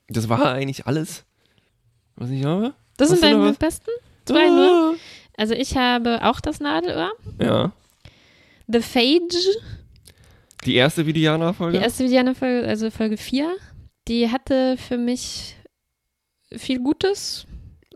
Das 0.08 0.30
war 0.30 0.52
eigentlich 0.52 0.86
alles. 0.86 1.26
Was 2.16 2.30
ich 2.30 2.44
habe? 2.44 2.74
Das 2.98 3.10
sind 3.10 3.24
deine 3.24 3.54
besten? 3.54 3.90
Zwei 4.26 4.48
ah. 4.48 4.50
nur? 4.50 4.96
Also 5.38 5.56
ich 5.56 5.76
habe 5.76 6.20
auch 6.24 6.40
das 6.40 6.60
Nadelöhr. 6.60 7.12
Ja. 7.40 7.72
The 8.68 8.82
Phage. 8.82 9.36
Die 10.66 10.76
erste 10.76 11.06
Vidiana-Folge? 11.06 11.80
Die 11.80 11.84
erste 11.84 12.04
Vidiana-Folge, 12.04 12.68
also 12.68 12.92
Folge 12.92 13.18
4. 13.18 13.52
Die 14.08 14.30
hatte 14.30 14.78
für 14.78 14.98
mich 14.98 15.56
viel 16.56 16.80
Gutes. 16.80 17.46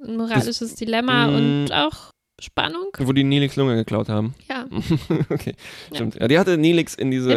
Ein 0.04 0.18
moralisches 0.18 0.60
das, 0.60 0.76
Dilemma 0.76 1.28
mm, 1.28 1.36
und 1.36 1.72
auch 1.72 2.12
Spannung. 2.40 2.90
Wo 2.98 3.14
die 3.14 3.24
Nilix 3.24 3.56
Lunge 3.56 3.76
geklaut 3.76 4.10
haben. 4.10 4.36
Ja. 4.50 4.68
okay, 5.30 5.56
stimmt. 5.94 6.16
Ja, 6.20 6.28
die 6.28 6.38
hatte 6.38 6.58
Nilix 6.58 6.94
in 6.96 7.10
diese 7.12 7.32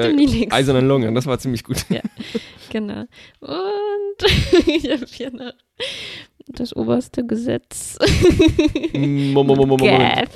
eisernen 0.51 0.89
Lunge. 0.89 1.13
Das 1.13 1.27
war 1.27 1.39
ziemlich 1.39 1.63
gut. 1.63 1.85
ja, 1.89 2.01
genau. 2.71 3.05
Und 3.41 4.19
ich 4.67 4.91
habe 4.91 5.07
hier 5.07 5.31
noch 5.31 5.53
das 6.49 6.75
oberste 6.75 7.25
Gesetz. 7.25 7.97
Moment. 8.93 10.31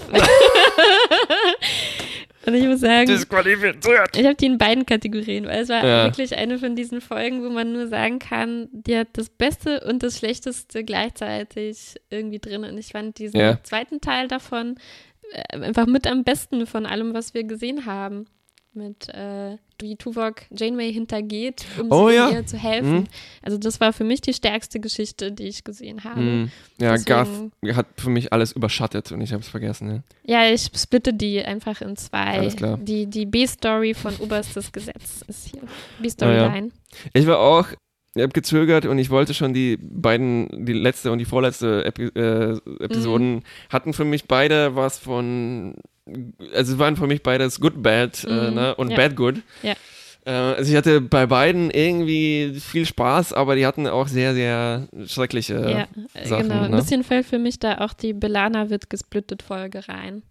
Und 2.45 2.55
ich 2.55 2.67
muss 2.67 2.81
sagen, 2.81 3.09
ich 3.11 4.25
habe 4.25 4.35
die 4.35 4.47
in 4.47 4.59
beiden 4.59 4.85
Kategorien, 4.85 5.47
weil 5.47 5.63
es 5.63 5.69
war 5.69 5.85
ja. 5.85 6.05
wirklich 6.05 6.37
eine 6.37 6.59
von 6.59 6.75
diesen 6.75 7.01
Folgen, 7.01 7.45
wo 7.45 7.51
man 7.51 7.73
nur 7.73 7.87
sagen 7.87 8.19
kann, 8.19 8.69
die 8.73 8.99
hat 8.99 9.09
das 9.13 9.31
Beste 9.31 9.81
und 9.85 10.03
das 10.03 10.19
Schlechteste 10.19 10.83
gleichzeitig 10.83 11.97
irgendwie 12.11 12.41
drin. 12.41 12.65
Und 12.65 12.77
ich 12.79 12.89
fand 12.89 13.19
diesen 13.19 13.39
ja. 13.39 13.63
zweiten 13.63 14.01
Teil 14.01 14.27
davon 14.27 14.77
äh, 15.33 15.61
einfach 15.61 15.87
mit 15.87 16.07
am 16.07 16.25
besten 16.25 16.67
von 16.67 16.85
allem, 16.85 17.15
was 17.15 17.33
wir 17.33 17.45
gesehen 17.45 17.87
haben 17.87 18.27
mit 18.75 19.09
äh, 19.09 19.57
wie 19.81 19.97
Tuvok 19.97 20.43
Janeway 20.51 20.93
hintergeht, 20.93 21.67
um 21.79 21.91
oh, 21.91 22.09
ja. 22.09 22.31
ihr 22.31 22.47
zu 22.47 22.57
helfen. 22.57 22.95
Mhm. 22.95 23.05
Also 23.43 23.59
das 23.59 23.81
war 23.81 23.93
für 23.93 24.05
mich 24.05 24.21
die 24.21 24.33
stärkste 24.33 24.81
Geschichte, 24.81 25.33
die 25.33 25.45
ich 25.45 25.65
gesehen 25.65 26.05
habe. 26.05 26.21
Mhm. 26.21 26.51
Ja, 26.81 26.93
Deswegen, 26.93 27.53
Garth 27.63 27.77
hat 27.77 27.87
für 27.97 28.11
mich 28.11 28.33
alles 28.33 28.53
überschattet 28.53 29.13
und 29.13 29.21
ich 29.21 29.33
habe 29.33 29.43
es 29.43 29.49
vergessen. 29.49 30.05
Ja. 30.25 30.45
ja, 30.45 30.55
ich 30.55 30.71
splitte 30.75 31.13
die 31.13 31.45
einfach 31.45 31.81
in 31.81 31.97
zwei. 31.97 32.39
Alles 32.39 32.57
klar. 32.57 32.79
Die, 32.79 33.07
die 33.07 33.27
B-Story 33.27 33.95
von 33.95 34.17
Oberstes 34.17 34.73
Gesetz 34.73 35.23
ist 35.27 35.49
hier. 35.49 35.63
B-Storyline. 36.01 36.69
Ja, 36.69 37.11
ich 37.13 37.27
war 37.27 37.39
auch 37.39 37.67
ich 38.15 38.23
habe 38.23 38.33
gezögert 38.33 38.85
und 38.85 38.99
ich 38.99 39.09
wollte 39.09 39.33
schon 39.33 39.55
die 39.55 39.79
beiden, 39.81 40.67
die 40.67 40.75
letzte 40.75 41.13
und 41.13 41.19
die 41.19 41.25
vorletzte 41.25 41.83
Epi 41.87 42.09
äh, 42.09 42.59
Episoden, 42.81 43.37
mhm. 43.37 43.43
hatten 43.71 43.95
für 43.95 44.05
mich 44.05 44.29
beide 44.29 44.77
was 44.77 44.99
von 44.99 45.77
also 46.07 46.73
es 46.73 46.79
waren 46.79 46.97
für 46.97 47.07
mich 47.07 47.23
beides 47.23 47.61
Good 47.61 47.83
Bad 47.83 48.25
äh, 48.25 48.33
mhm. 48.33 48.38
äh, 48.38 48.51
ne? 48.51 48.75
und 48.75 48.91
ja. 48.91 48.97
Bad 48.97 49.17
Good. 49.17 49.43
Ja. 49.62 49.75
Äh, 50.25 50.31
also 50.31 50.71
ich 50.71 50.77
hatte 50.77 51.01
bei 51.01 51.27
beiden 51.27 51.71
irgendwie 51.71 52.61
viel 52.61 52.87
Spaß, 52.87 53.33
aber 53.33 53.57
die 53.57 53.67
hatten 53.67 53.87
auch 53.87 54.09
sehr, 54.09 54.35
sehr 54.35 54.88
schreckliche 55.07 55.55
ja, 55.55 56.21
äh, 56.21 56.27
Sachen. 56.27 56.49
Genau, 56.49 56.62
ein 56.62 56.71
ne? 56.71 56.77
bisschen 56.79 57.05
fällt 57.05 57.27
für 57.27 57.38
mich 57.38 57.59
da 57.59 57.79
auch 57.79 57.93
die 57.93 58.12
Belana 58.12 58.71
wird 58.71 58.91
gesplittet 58.91 59.43
Folge 59.43 59.88
rein. 59.88 60.23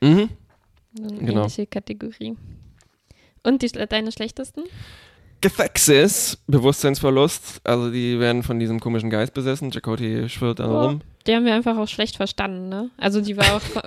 Mhm. 0.00 0.30
Eine 0.98 1.18
genau. 1.18 1.40
ähnliche 1.42 1.66
Kategorie. 1.66 2.36
Und 3.42 3.62
die, 3.62 3.68
deine 3.68 4.12
schlechtesten? 4.12 4.64
Gefexis, 5.40 6.38
Bewusstseinsverlust. 6.46 7.60
Also 7.64 7.90
die 7.90 8.18
werden 8.20 8.42
von 8.42 8.58
diesem 8.58 8.80
komischen 8.80 9.08
Geist 9.08 9.32
besessen. 9.32 9.72
Chakoti 9.72 10.28
schwirrt 10.28 10.58
da 10.58 10.68
oh, 10.68 10.86
rum. 10.86 11.00
Die 11.26 11.34
haben 11.34 11.44
wir 11.44 11.54
einfach 11.54 11.76
auch 11.76 11.88
schlecht 11.88 12.16
verstanden, 12.16 12.70
ne? 12.70 12.90
Also 12.96 13.20
die 13.20 13.36
war 13.36 13.56
auch 13.56 13.84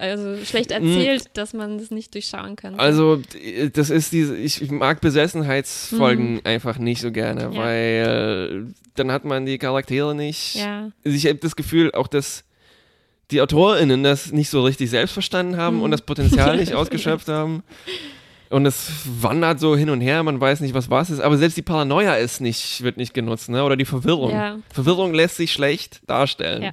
also 0.00 0.44
schlecht 0.44 0.74
hm. 0.74 0.86
erzählt, 0.86 1.30
dass 1.32 1.54
man 1.54 1.78
das 1.78 1.90
nicht 1.90 2.12
durchschauen 2.12 2.56
kann. 2.56 2.78
Also 2.78 3.22
das 3.72 3.88
ist 3.88 4.12
diese, 4.12 4.36
ich 4.36 4.70
mag 4.70 5.00
Besessenheitsfolgen 5.00 6.34
mhm. 6.34 6.40
einfach 6.44 6.78
nicht 6.78 7.00
so 7.00 7.10
gerne, 7.10 7.42
ja. 7.44 7.56
weil 7.56 8.66
dann 8.96 9.10
hat 9.10 9.24
man 9.24 9.46
die 9.46 9.56
Charaktere 9.56 10.14
nicht. 10.14 10.56
Ja. 10.56 10.90
Also 11.04 11.16
ich 11.16 11.26
habe 11.26 11.36
das 11.36 11.56
Gefühl, 11.56 11.92
auch 11.92 12.06
dass 12.06 12.44
die 13.30 13.40
AutorInnen 13.40 14.02
das 14.02 14.32
nicht 14.32 14.50
so 14.50 14.62
richtig 14.62 14.90
selbst 14.90 15.12
verstanden 15.12 15.56
haben 15.56 15.76
mhm. 15.76 15.82
und 15.84 15.90
das 15.90 16.02
Potenzial 16.02 16.58
nicht 16.58 16.74
ausgeschöpft 16.74 17.28
haben. 17.28 17.62
Und 18.50 18.66
es 18.66 18.90
wandert 19.20 19.58
so 19.58 19.76
hin 19.76 19.90
und 19.90 20.00
her, 20.00 20.22
man 20.22 20.40
weiß 20.40 20.60
nicht, 20.60 20.74
was 20.74 20.90
was 20.90 21.10
ist. 21.10 21.20
Aber 21.20 21.36
selbst 21.36 21.56
die 21.56 21.62
Paranoia 21.62 22.14
ist 22.14 22.40
nicht, 22.40 22.82
wird 22.82 22.96
nicht 22.96 23.14
genutzt, 23.14 23.48
ne? 23.48 23.64
Oder 23.64 23.76
die 23.76 23.84
Verwirrung. 23.84 24.30
Ja. 24.30 24.58
Verwirrung 24.70 25.14
lässt 25.14 25.36
sich 25.36 25.52
schlecht 25.52 26.00
darstellen. 26.06 26.62
Ja. 26.62 26.72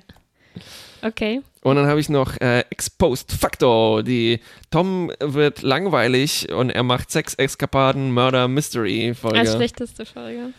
Okay. 1.02 1.42
Und 1.64 1.76
dann 1.76 1.88
habe 1.88 2.00
ich 2.00 2.10
noch 2.10 2.40
äh, 2.42 2.62
Exposed 2.70 3.32
Factor. 3.32 4.04
Die 4.04 4.40
Tom 4.72 5.12
wird 5.20 5.62
langweilig 5.62 6.52
und 6.52 6.72
er 6.72 6.84
macht 6.84 7.12
Sex-Eskapaden, 7.12 8.12
Murder, 8.12 8.48
Mystery-Folge. 8.48 9.40
Als 9.40 9.54
schlechteste 9.54 10.06
Folge. 10.06 10.54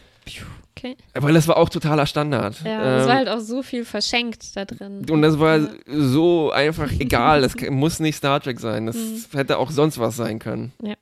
Okay. 0.77 0.97
Weil 1.15 1.35
das 1.35 1.47
war 1.47 1.57
auch 1.59 1.69
totaler 1.69 2.07
Standard. 2.07 2.61
Ja, 2.65 2.97
es 2.97 3.03
ähm, 3.03 3.09
war 3.09 3.17
halt 3.17 3.29
auch 3.29 3.39
so 3.39 3.63
viel 3.63 3.85
verschenkt 3.85 4.57
da 4.57 4.65
drin. 4.65 5.09
Und 5.09 5.23
das 5.23 5.39
war 5.39 5.59
ja. 5.59 5.69
so 5.87 6.51
einfach 6.51 6.91
egal. 6.99 7.43
Das 7.43 7.55
muss 7.71 8.01
nicht 8.01 8.17
Star 8.17 8.41
Trek 8.41 8.59
sein. 8.59 8.87
Das 8.87 8.97
mhm. 8.97 9.25
hätte 9.33 9.59
auch 9.59 9.71
sonst 9.71 9.99
was 9.99 10.17
sein 10.17 10.39
können. 10.39 10.73
Ja. 10.83 10.95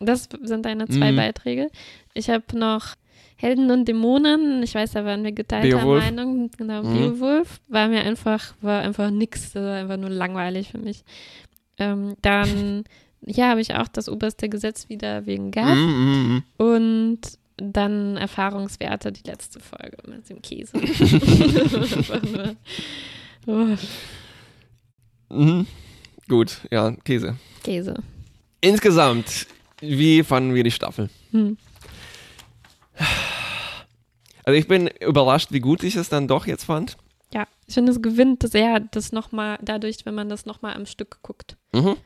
Das 0.00 0.28
sind 0.42 0.64
deine 0.64 0.88
zwei 0.88 1.12
mhm. 1.12 1.16
Beiträge. 1.16 1.70
Ich 2.14 2.30
habe 2.30 2.44
noch 2.54 2.94
Helden 3.36 3.70
und 3.70 3.86
Dämonen. 3.86 4.62
Ich 4.62 4.74
weiß, 4.74 4.92
da 4.92 5.04
waren 5.04 5.22
wir 5.22 5.32
geteilter 5.32 5.78
Beowulf. 5.78 6.04
Meinung. 6.04 6.50
Genau, 6.56 6.82
mhm. 6.82 6.94
Beowulf 6.94 7.60
war 7.68 7.88
mir 7.88 8.00
einfach, 8.00 8.54
war 8.60 8.80
einfach 8.80 9.10
nix. 9.10 9.52
Das 9.52 9.62
war 9.62 9.76
einfach 9.76 9.98
nur 9.98 10.10
langweilig 10.10 10.70
für 10.70 10.78
mich. 10.78 11.04
Ähm, 11.78 12.16
dann, 12.22 12.84
ja, 13.26 13.50
habe 13.50 13.60
ich 13.60 13.74
auch 13.74 13.88
das 13.88 14.08
oberste 14.08 14.48
Gesetz 14.48 14.88
wieder 14.88 15.26
wegen 15.26 15.50
Gas. 15.50 15.76
Mhm, 15.76 15.84
mhm, 15.84 16.28
mhm. 16.28 16.42
und 16.56 17.39
dann 17.60 18.16
Erfahrungswerte, 18.16 19.12
die 19.12 19.28
letzte 19.28 19.60
Folge 19.60 19.96
mit 20.08 20.28
dem 20.28 20.42
Käse. 20.42 20.72
oh. 23.46 23.76
mhm. 25.34 25.66
Gut, 26.28 26.60
ja, 26.70 26.92
Käse. 27.04 27.36
Käse. 27.62 27.94
Insgesamt 28.60 29.46
wie 29.80 30.22
fanden 30.22 30.54
wir 30.54 30.62
die 30.62 30.70
Staffel? 30.70 31.08
Hm. 31.30 31.56
Also 34.44 34.58
ich 34.58 34.68
bin 34.68 34.88
überrascht, 35.00 35.52
wie 35.52 35.60
gut 35.60 35.82
ich 35.82 35.96
es 35.96 36.08
dann 36.08 36.28
doch 36.28 36.46
jetzt 36.46 36.64
fand. 36.64 36.96
Ja, 37.32 37.46
ich 37.66 37.74
finde, 37.74 37.92
es 37.92 38.02
gewinnt 38.02 38.42
sehr 38.48 38.80
das 38.80 39.12
nochmal 39.12 39.58
dadurch, 39.62 40.04
wenn 40.04 40.14
man 40.14 40.28
das 40.28 40.46
nochmal 40.46 40.74
am 40.74 40.86
Stück 40.86 41.18
guckt. 41.22 41.56
Mhm. 41.72 41.96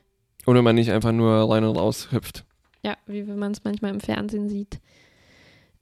Und 0.45 0.55
wenn 0.55 0.65
man 0.65 0.75
nicht 0.75 0.91
einfach 0.91 1.13
nur 1.13 1.51
rein 1.51 1.65
und 1.65 1.77
raus 1.77 2.09
hüpft. 2.11 2.45
Ja, 2.85 2.97
wie 3.07 3.27
wenn 3.27 3.39
man 3.39 3.53
es 3.53 3.65
manchmal 3.65 3.93
im 3.93 4.01
Fernsehen 4.01 4.49
sieht. 4.49 4.79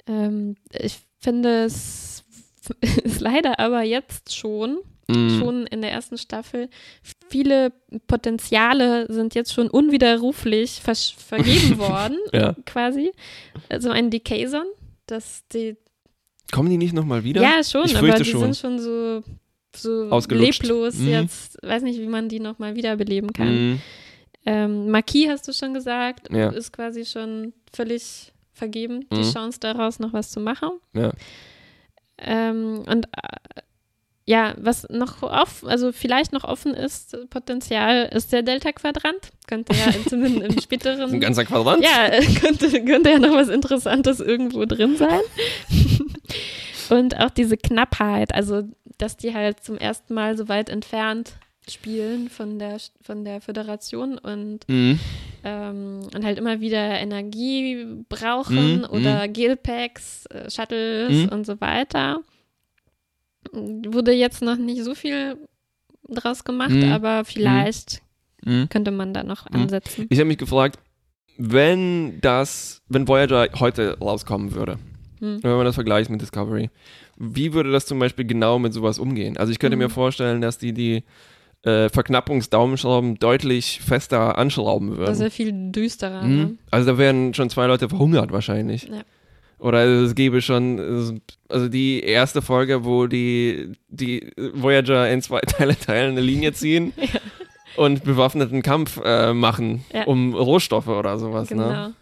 Ähm, 0.06 0.56
ich 0.72 0.98
finde 1.20 1.64
es 1.64 2.24
ist 2.80 3.20
leider 3.20 3.58
aber 3.58 3.82
jetzt 3.82 4.34
schon 4.34 4.78
mhm. 5.08 5.38
schon 5.38 5.66
in 5.66 5.82
der 5.82 5.92
ersten 5.92 6.18
Staffel. 6.18 6.68
Viele 7.28 7.72
Potenziale 8.06 9.12
sind 9.12 9.34
jetzt 9.34 9.52
schon 9.52 9.68
unwiderruflich 9.68 10.80
ver 10.80 10.94
vergeben 10.94 11.78
worden, 11.78 12.18
ja. 12.32 12.54
quasi. 12.66 13.12
Also 13.68 13.90
ein 13.90 14.10
Decayson, 14.10 14.66
dass 15.06 15.46
die. 15.48 15.76
Kommen 16.50 16.70
die 16.70 16.76
nicht 16.76 16.92
nochmal 16.92 17.24
wieder? 17.24 17.40
Ja, 17.40 17.64
schon, 17.64 17.94
aber 17.96 18.12
die 18.12 18.24
schon. 18.24 18.40
sind 18.40 18.56
schon 18.56 18.78
so, 18.78 19.22
so 19.74 20.20
leblos 20.28 20.96
mhm. 20.96 21.08
jetzt. 21.08 21.58
Weiß 21.62 21.82
nicht, 21.82 21.98
wie 21.98 22.06
man 22.06 22.28
die 22.28 22.40
nochmal 22.40 22.74
wiederbeleben 22.74 23.32
kann. 23.32 23.70
Mhm. 23.70 23.82
Ähm, 24.44 24.90
Marquis, 24.90 25.28
hast 25.28 25.46
du 25.46 25.52
schon 25.52 25.72
gesagt, 25.72 26.28
ja. 26.32 26.50
ist 26.50 26.72
quasi 26.72 27.04
schon 27.04 27.52
völlig 27.72 28.31
vergeben, 28.52 29.06
die 29.12 29.18
mhm. 29.18 29.32
Chance 29.32 29.60
daraus 29.60 29.98
noch 29.98 30.12
was 30.12 30.30
zu 30.30 30.40
machen. 30.40 30.70
Ja. 30.94 31.12
Ähm, 32.18 32.84
und 32.86 33.06
äh, 33.06 33.62
ja, 34.24 34.54
was 34.56 34.88
noch 34.88 35.22
offen, 35.22 35.68
also 35.68 35.90
vielleicht 35.90 36.32
noch 36.32 36.44
offen 36.44 36.74
ist, 36.74 37.16
Potenzial, 37.30 38.08
ist 38.12 38.32
der 38.32 38.42
Delta-Quadrant. 38.42 39.30
Könnte 39.48 39.74
ja 39.74 39.92
zumindest 40.08 40.54
im 40.54 40.60
späteren. 40.62 41.12
Ein 41.12 41.20
ganzer 41.20 41.44
Quadrant? 41.44 41.82
Ja, 41.82 42.10
könnte, 42.40 42.84
könnte 42.84 43.10
ja 43.10 43.18
noch 43.18 43.34
was 43.34 43.48
Interessantes 43.48 44.20
irgendwo 44.20 44.64
drin 44.64 44.96
sein. 44.96 45.20
Und 46.90 47.18
auch 47.18 47.30
diese 47.30 47.56
Knappheit, 47.56 48.34
also 48.34 48.62
dass 48.98 49.16
die 49.16 49.34
halt 49.34 49.64
zum 49.64 49.76
ersten 49.78 50.14
Mal 50.14 50.36
so 50.36 50.48
weit 50.48 50.68
entfernt 50.68 51.32
spielen 51.68 52.28
von 52.28 52.58
der, 52.58 52.78
von 53.02 53.24
der 53.24 53.40
Föderation 53.40 54.18
und, 54.18 54.68
mhm. 54.68 54.98
ähm, 55.44 56.00
und 56.14 56.24
halt 56.24 56.38
immer 56.38 56.60
wieder 56.60 56.98
Energie 56.98 57.86
brauchen 58.08 58.78
mhm. 58.78 58.86
oder 58.90 59.28
mhm. 59.28 59.32
Gelpacks, 59.32 60.26
äh, 60.26 60.50
Shuttles 60.50 61.26
mhm. 61.26 61.28
und 61.28 61.46
so 61.46 61.60
weiter 61.60 62.22
wurde 63.52 64.12
jetzt 64.12 64.42
noch 64.42 64.56
nicht 64.56 64.82
so 64.84 64.94
viel 64.94 65.36
draus 66.08 66.44
gemacht, 66.44 66.70
mhm. 66.70 66.92
aber 66.92 67.24
vielleicht 67.24 68.02
mhm. 68.44 68.68
könnte 68.68 68.90
man 68.90 69.14
da 69.14 69.22
noch 69.22 69.48
mhm. 69.50 69.62
ansetzen. 69.62 70.06
Ich 70.10 70.18
habe 70.18 70.28
mich 70.28 70.38
gefragt, 70.38 70.78
wenn 71.38 72.20
das, 72.20 72.82
wenn 72.88 73.08
Voyager 73.08 73.48
heute 73.58 73.98
rauskommen 73.98 74.52
würde, 74.52 74.78
mhm. 75.20 75.42
wenn 75.42 75.56
man 75.56 75.64
das 75.64 75.74
vergleicht 75.74 76.10
mit 76.10 76.20
Discovery, 76.20 76.70
wie 77.16 77.52
würde 77.52 77.72
das 77.72 77.86
zum 77.86 77.98
Beispiel 77.98 78.26
genau 78.26 78.58
mit 78.58 78.72
sowas 78.72 78.98
umgehen? 78.98 79.36
Also 79.36 79.52
ich 79.52 79.58
könnte 79.58 79.76
mir 79.76 79.88
mhm. 79.88 79.92
vorstellen, 79.92 80.40
dass 80.40 80.58
die 80.58 80.72
die 80.72 81.04
äh, 81.64 81.88
Verknappungsdaumenschrauben 81.88 83.18
deutlich 83.18 83.80
fester 83.80 84.36
anschrauben 84.38 84.96
würden. 84.96 85.06
Das 85.06 85.20
wäre 85.20 85.30
viel 85.30 85.52
düsterer. 85.72 86.22
Mhm. 86.22 86.36
Ne? 86.36 86.54
Also 86.70 86.92
da 86.92 86.98
wären 86.98 87.34
schon 87.34 87.50
zwei 87.50 87.66
Leute 87.66 87.88
verhungert 87.88 88.32
wahrscheinlich. 88.32 88.84
Ja. 88.84 89.02
Oder 89.62 89.84
es 89.84 90.16
gäbe 90.16 90.42
schon, 90.42 91.22
also 91.48 91.68
die 91.68 92.00
erste 92.00 92.42
Folge, 92.42 92.84
wo 92.84 93.06
die, 93.06 93.72
die 93.88 94.32
Voyager 94.54 95.08
in 95.08 95.22
zwei 95.22 95.40
Teile 95.46 95.78
teilen, 95.78 96.12
eine 96.12 96.20
Linie 96.20 96.52
ziehen 96.52 96.92
ja. 96.96 97.20
und 97.76 98.02
bewaffneten 98.02 98.62
Kampf 98.62 99.00
äh, 99.04 99.32
machen 99.32 99.84
ja. 99.94 100.02
um 100.04 100.34
Rohstoffe 100.34 100.88
oder 100.88 101.16
sowas. 101.18 101.48
Ne? 101.50 101.56
Genau. 101.56 101.70
Ne? 101.70 101.94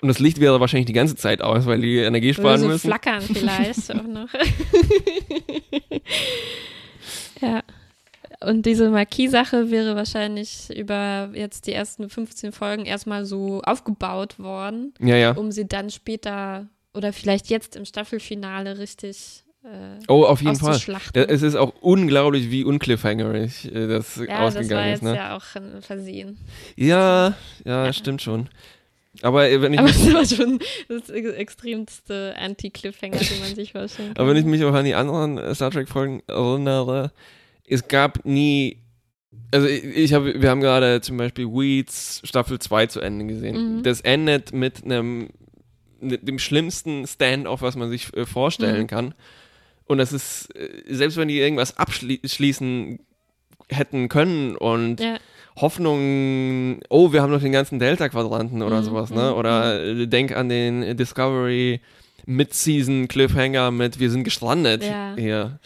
Und 0.00 0.08
das 0.08 0.18
Licht 0.18 0.40
wäre 0.40 0.60
wahrscheinlich 0.60 0.86
die 0.86 0.94
ganze 0.94 1.14
Zeit 1.14 1.42
aus, 1.42 1.66
weil 1.66 1.82
die 1.82 1.98
Energie 1.98 2.32
sparen 2.32 2.52
oder 2.52 2.58
so 2.58 2.68
müssen. 2.68 2.86
flackern 2.88 3.20
vielleicht 3.20 3.94
auch 3.94 4.02
noch. 4.02 4.28
ja. 7.42 7.62
Und 8.42 8.64
diese 8.64 8.88
Marquis-Sache 8.88 9.70
wäre 9.70 9.96
wahrscheinlich 9.96 10.74
über 10.74 11.30
jetzt 11.34 11.66
die 11.66 11.72
ersten 11.72 12.08
15 12.08 12.52
Folgen 12.52 12.86
erstmal 12.86 13.26
so 13.26 13.60
aufgebaut 13.62 14.38
worden, 14.38 14.94
ja, 14.98 15.16
ja. 15.16 15.32
um 15.32 15.52
sie 15.52 15.68
dann 15.68 15.90
später 15.90 16.66
oder 16.94 17.12
vielleicht 17.12 17.48
jetzt 17.48 17.76
im 17.76 17.84
Staffelfinale 17.84 18.78
richtig 18.78 19.44
äh, 19.62 20.02
oh, 20.08 20.24
auf 20.24 20.40
jeden 20.40 20.56
Fall. 20.56 20.80
Es 21.14 21.42
ist 21.42 21.54
auch 21.54 21.74
unglaublich, 21.82 22.50
wie 22.50 22.64
uncliffhangerig 22.64 23.66
äh, 23.66 23.88
das 23.88 24.16
ja, 24.16 24.40
ausgegangen 24.40 24.48
ist. 24.48 24.56
Ja, 24.56 24.62
das 24.62 24.70
war 24.70 24.86
jetzt 24.86 25.02
ne? 25.02 25.16
ja 25.16 25.36
auch 25.36 25.44
ein 25.54 25.82
Versehen. 25.82 26.38
Ja, 26.76 27.34
ja, 27.64 27.84
ja, 27.84 27.92
stimmt 27.92 28.22
schon. 28.22 28.48
Aber 29.20 29.50
äh, 29.50 29.60
wenn 29.60 29.74
ich 29.74 29.78
Aber 29.78 29.88
das 29.88 30.14
war 30.14 30.24
schon 30.24 30.60
das 30.88 31.10
extremste 31.10 32.34
Anti-Cliffhanger, 32.38 33.18
den 33.18 33.40
man 33.40 33.54
sich 33.54 33.72
vorstellen 33.72 34.14
kann. 34.14 34.22
Aber 34.22 34.30
wenn 34.30 34.38
ich 34.38 34.46
mich 34.46 34.64
auch 34.64 34.72
an 34.72 34.86
die 34.86 34.94
anderen 34.94 35.54
Star 35.54 35.70
Trek-Folgen 35.70 36.22
erinnere, 36.26 37.12
es 37.70 37.88
gab 37.88 38.24
nie, 38.24 38.78
also 39.52 39.66
ich, 39.66 39.84
ich 39.84 40.12
habe, 40.12 40.40
wir 40.40 40.50
haben 40.50 40.60
gerade 40.60 41.00
zum 41.00 41.16
Beispiel 41.16 41.46
Weeds 41.46 42.20
Staffel 42.24 42.58
2 42.58 42.86
zu 42.86 43.00
Ende 43.00 43.26
gesehen. 43.26 43.78
Mhm. 43.78 43.82
Das 43.82 44.00
endet 44.00 44.52
mit 44.52 44.84
einem, 44.84 45.28
mit 46.00 46.26
dem 46.26 46.38
schlimmsten 46.38 47.06
Stand-off, 47.06 47.62
was 47.62 47.76
man 47.76 47.90
sich 47.90 48.14
äh, 48.16 48.26
vorstellen 48.26 48.82
mhm. 48.82 48.86
kann. 48.88 49.14
Und 49.86 49.98
das 49.98 50.12
ist, 50.12 50.54
äh, 50.56 50.82
selbst 50.88 51.16
wenn 51.16 51.28
die 51.28 51.38
irgendwas 51.38 51.76
abschließen 51.78 52.98
hätten 53.68 54.08
können 54.08 54.56
und 54.56 55.00
ja. 55.00 55.18
Hoffnung, 55.56 56.80
oh, 56.88 57.12
wir 57.12 57.22
haben 57.22 57.30
noch 57.30 57.40
den 57.40 57.52
ganzen 57.52 57.78
Delta-Quadranten 57.78 58.62
oder 58.62 58.80
mhm. 58.80 58.84
sowas, 58.84 59.10
ne? 59.10 59.30
Mhm. 59.30 59.38
Oder 59.38 59.94
mhm. 59.94 60.10
denk 60.10 60.34
an 60.36 60.48
den 60.48 60.96
Discovery 60.96 61.80
Mid-Season 62.26 63.08
Cliffhanger 63.08 63.70
mit 63.70 64.00
Wir 64.00 64.10
sind 64.10 64.24
gestrandet 64.24 64.84
ja. 64.84 65.14
hier. 65.16 65.60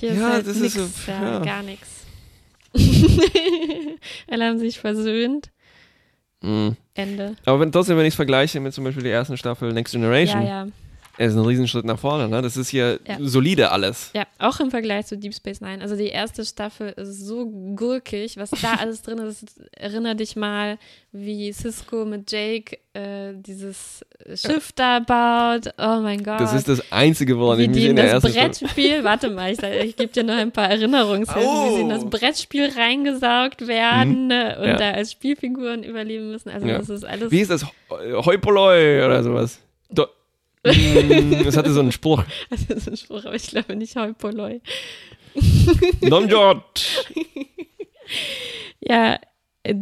Hier 0.00 0.14
ja, 0.14 0.28
ist 0.28 0.32
halt 0.32 0.46
das 0.46 0.56
nix, 0.56 0.76
ist 0.76 1.04
so, 1.04 1.12
ja, 1.12 1.22
ja. 1.22 1.38
gar 1.40 1.62
nichts. 1.62 2.06
Alle 4.30 4.46
haben 4.46 4.58
sich 4.58 4.78
versöhnt. 4.78 5.50
Mhm. 6.40 6.76
Ende. 6.94 7.36
Aber 7.44 7.60
wenn, 7.60 7.70
trotzdem, 7.70 7.98
wenn 7.98 8.06
ich 8.06 8.12
es 8.12 8.16
vergleiche 8.16 8.60
mit 8.60 8.72
zum 8.72 8.84
Beispiel 8.84 9.02
der 9.02 9.12
ersten 9.12 9.36
Staffel 9.36 9.74
Next 9.74 9.92
Generation, 9.92 10.40
ja, 10.40 10.64
ja. 10.64 10.66
Es 11.20 11.32
ist 11.32 11.38
ein 11.38 11.44
Riesenschritt 11.44 11.84
nach 11.84 11.98
vorne, 11.98 12.30
ne? 12.30 12.40
Das 12.40 12.56
ist 12.56 12.70
hier 12.70 12.98
ja. 13.06 13.18
solide 13.20 13.72
alles. 13.72 14.10
Ja, 14.14 14.24
auch 14.38 14.58
im 14.58 14.70
Vergleich 14.70 15.04
zu 15.04 15.18
Deep 15.18 15.34
Space 15.34 15.60
Nine. 15.60 15.82
Also 15.82 15.94
die 15.94 16.06
erste 16.06 16.46
Staffel 16.46 16.94
ist 16.96 17.26
so 17.26 17.44
gurkig, 17.76 18.38
was 18.38 18.48
da 18.48 18.72
alles 18.80 19.02
drin 19.02 19.18
ist. 19.18 19.44
Erinner 19.72 20.14
dich 20.14 20.34
mal, 20.34 20.78
wie 21.12 21.52
Cisco 21.52 22.06
mit 22.06 22.32
Jake 22.32 22.78
äh, 22.94 23.34
dieses 23.34 24.02
Schiff 24.34 24.72
da 24.72 25.00
baut. 25.00 25.74
Oh 25.76 26.00
mein 26.00 26.24
Gott. 26.24 26.40
Das 26.40 26.54
ist 26.54 26.68
das 26.68 26.90
Einzige, 26.90 27.38
woran 27.38 27.58
wie 27.58 27.64
ich 27.64 27.68
mich 27.68 27.84
in 27.84 27.96
der 27.96 28.12
ersten 28.12 28.32
Brettspiel, 28.32 29.04
warte 29.04 29.28
mal, 29.28 29.52
ich, 29.52 29.62
ich 29.62 29.96
gebe 29.96 30.10
dir 30.10 30.24
noch 30.24 30.36
ein 30.36 30.52
paar 30.52 30.70
Erinnerungshilfen, 30.70 31.44
oh. 31.44 31.66
wie 31.66 31.74
sie 31.74 31.80
in 31.82 31.90
das 31.90 32.04
oh. 32.04 32.08
Brettspiel 32.08 32.70
reingesaugt 32.74 33.66
werden 33.66 34.28
mhm. 34.28 34.62
und 34.62 34.68
ja. 34.68 34.76
da 34.78 34.90
als 34.92 35.12
Spielfiguren 35.12 35.82
überleben 35.82 36.30
müssen. 36.30 36.48
Also 36.48 36.66
ja. 36.66 36.78
das 36.78 36.88
ist 36.88 37.04
alles. 37.04 37.30
Wie 37.30 37.40
ist 37.40 37.50
das? 37.50 37.66
Heupoloi 37.90 39.04
oder 39.04 39.22
sowas? 39.22 39.60
Do 39.90 40.06
es 40.62 41.56
hatte 41.56 41.72
so 41.72 41.80
einen 41.80 41.92
Spruch. 41.92 42.24
Das 42.50 42.62
ist 42.62 42.88
ein 42.88 42.96
Spruch, 42.96 43.24
aber 43.24 43.34
ich 43.34 43.48
glaube 43.48 43.76
nicht 43.76 43.96
Heupoloi. 43.96 44.60
Nomjot. 46.00 47.06
ja, 48.80 49.18
äh, 49.62 49.74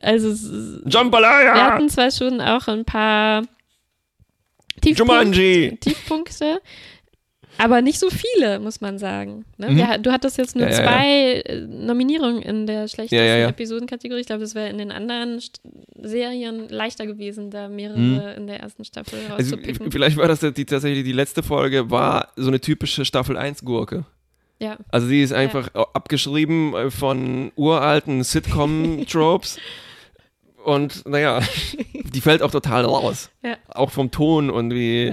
also 0.00 0.80
Jambalaya. 0.88 1.54
wir 1.54 1.64
hatten 1.64 1.88
zwar 1.88 2.10
schon 2.10 2.40
auch 2.40 2.66
ein 2.68 2.84
paar 2.84 3.42
Tiefpunkte, 4.80 5.76
Tiefpunkte 5.80 6.60
aber 7.58 7.82
nicht 7.82 7.98
so 7.98 8.08
viele, 8.10 8.58
muss 8.58 8.80
man 8.80 8.98
sagen. 8.98 9.44
Ne? 9.58 9.70
Mhm. 9.70 9.78
Ja, 9.78 9.98
du 9.98 10.12
hattest 10.12 10.38
jetzt 10.38 10.56
nur 10.56 10.66
ja, 10.66 10.72
zwei 10.72 11.36
ja, 11.36 11.40
äh, 11.40 11.60
Nominierungen 11.60 12.42
in 12.42 12.66
der 12.66 12.88
schlechtesten 12.88 13.48
Episodenkategorie. 13.48 14.20
Ich 14.20 14.26
glaube, 14.26 14.42
das 14.42 14.54
wäre 14.54 14.68
in 14.68 14.78
den 14.78 14.90
anderen 14.90 15.40
St 15.40 15.60
Serien 16.02 16.68
leichter 16.68 17.06
gewesen, 17.06 17.50
da 17.50 17.68
mehrere 17.68 17.98
mhm. 17.98 18.20
in 18.36 18.46
der 18.46 18.60
ersten 18.60 18.84
Staffel 18.84 19.18
also, 19.30 19.56
Vielleicht 19.90 20.16
war 20.16 20.28
das 20.28 20.40
die, 20.40 20.64
tatsächlich 20.64 21.04
die 21.04 21.12
letzte 21.12 21.42
Folge, 21.42 21.90
war 21.90 22.28
so 22.36 22.48
eine 22.48 22.60
typische 22.60 23.04
Staffel 23.04 23.38
1-Gurke. 23.38 24.04
Ja. 24.58 24.76
Also 24.90 25.06
sie 25.06 25.22
ist 25.22 25.32
einfach 25.32 25.74
abgeschrieben 25.74 26.74
äh, 26.74 26.90
von 26.90 27.52
uralten 27.56 28.22
Sitcom-Tropes. 28.22 29.58
Und 30.64 31.06
naja, 31.06 31.40
die 31.92 32.20
fällt 32.20 32.42
auch 32.42 32.50
total 32.50 32.86
raus. 32.86 33.30
Auch 33.68 33.90
vom 33.90 34.10
Ton 34.10 34.48
und 34.48 34.72
wie. 34.72 35.12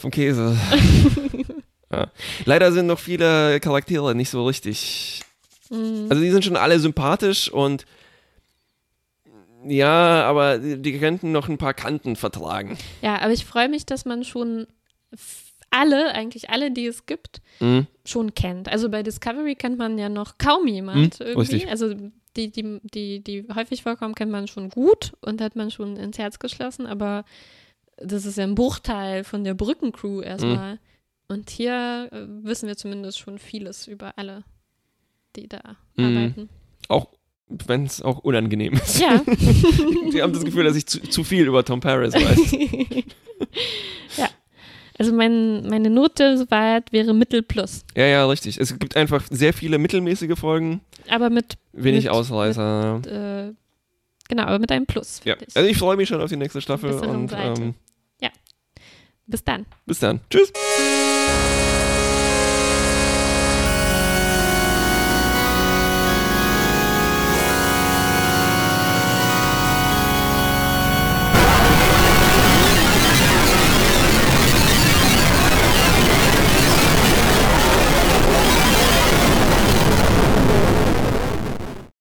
Vom 0.00 0.10
Käse. 0.10 0.56
ja. 1.92 2.10
Leider 2.46 2.72
sind 2.72 2.86
noch 2.86 2.98
viele 2.98 3.60
Charaktere 3.60 4.14
nicht 4.14 4.30
so 4.30 4.46
richtig. 4.46 5.20
Mhm. 5.68 6.06
Also 6.08 6.22
die 6.22 6.30
sind 6.30 6.42
schon 6.42 6.56
alle 6.56 6.80
sympathisch 6.80 7.52
und 7.52 7.84
ja, 9.66 10.24
aber 10.24 10.58
die 10.58 10.98
könnten 10.98 11.32
noch 11.32 11.50
ein 11.50 11.58
paar 11.58 11.74
Kanten 11.74 12.16
vertragen. 12.16 12.78
Ja, 13.02 13.20
aber 13.20 13.32
ich 13.32 13.44
freue 13.44 13.68
mich, 13.68 13.84
dass 13.84 14.06
man 14.06 14.24
schon 14.24 14.66
alle, 15.70 16.14
eigentlich 16.14 16.48
alle, 16.48 16.70
die 16.70 16.86
es 16.86 17.04
gibt, 17.04 17.42
mhm. 17.60 17.86
schon 18.06 18.34
kennt. 18.34 18.70
Also 18.70 18.88
bei 18.88 19.02
Discovery 19.02 19.54
kennt 19.54 19.76
man 19.76 19.98
ja 19.98 20.08
noch 20.08 20.38
kaum 20.38 20.66
jemand 20.66 21.20
mhm, 21.20 21.26
irgendwie. 21.26 21.52
Richtig. 21.56 21.70
Also 21.70 21.94
die, 22.38 22.50
die, 22.50 22.80
die, 22.82 23.22
die 23.22 23.46
häufig 23.54 23.82
vorkommen, 23.82 24.14
kennt 24.14 24.32
man 24.32 24.48
schon 24.48 24.70
gut 24.70 25.12
und 25.20 25.42
hat 25.42 25.56
man 25.56 25.70
schon 25.70 25.98
ins 25.98 26.16
Herz 26.16 26.38
geschlossen, 26.38 26.86
aber 26.86 27.26
das 28.00 28.24
ist 28.24 28.38
ja 28.38 28.44
ein 28.44 28.54
Bruchteil 28.54 29.24
von 29.24 29.44
der 29.44 29.54
Brückencrew 29.54 30.20
erstmal. 30.22 30.74
Mhm. 30.74 30.78
Und 31.28 31.50
hier 31.50 32.08
äh, 32.10 32.26
wissen 32.44 32.66
wir 32.66 32.76
zumindest 32.76 33.18
schon 33.18 33.38
vieles 33.38 33.86
über 33.86 34.18
alle, 34.18 34.42
die 35.36 35.48
da 35.48 35.60
mhm. 35.96 36.04
arbeiten. 36.04 36.48
Auch 36.88 37.08
wenn 37.48 37.84
es 37.84 38.02
auch 38.02 38.18
unangenehm 38.18 38.74
ist. 38.74 39.00
Ja. 39.00 39.20
die 40.12 40.22
haben 40.22 40.32
das 40.32 40.44
Gefühl, 40.44 40.64
dass 40.64 40.76
ich 40.76 40.86
zu, 40.86 41.00
zu 41.00 41.24
viel 41.24 41.46
über 41.46 41.64
Tom 41.64 41.80
Paris 41.80 42.14
weiß. 42.14 42.52
ja. 44.16 44.28
Also 44.98 45.12
mein, 45.12 45.66
meine 45.68 45.90
Note 45.90 46.36
soweit 46.36 46.92
wäre 46.92 47.14
Mittel 47.14 47.42
plus. 47.42 47.84
Ja, 47.96 48.06
ja, 48.06 48.26
richtig. 48.26 48.58
Es 48.58 48.78
gibt 48.78 48.96
einfach 48.96 49.26
sehr 49.30 49.52
viele 49.52 49.78
mittelmäßige 49.78 50.38
Folgen. 50.38 50.80
Aber 51.08 51.30
mit 51.30 51.56
wenig 51.72 52.04
mit, 52.04 52.12
Ausreißer. 52.12 52.96
Mit, 52.96 53.06
äh, 53.06 53.52
genau, 54.28 54.42
aber 54.44 54.58
mit 54.58 54.70
einem 54.70 54.86
Plus. 54.86 55.20
Ja. 55.24 55.36
Also 55.54 55.68
ich 55.68 55.78
freue 55.78 55.96
mich 55.96 56.08
schon 56.08 56.20
auf 56.20 56.28
die 56.28 56.36
nächste 56.36 56.60
Staffel 56.60 56.92
und 56.92 57.32
ähm, 57.36 57.74
bis 59.30 59.44
dann. 59.44 59.64
Bis 59.86 60.00
dann. 60.00 60.20
Tschüss. 60.28 60.52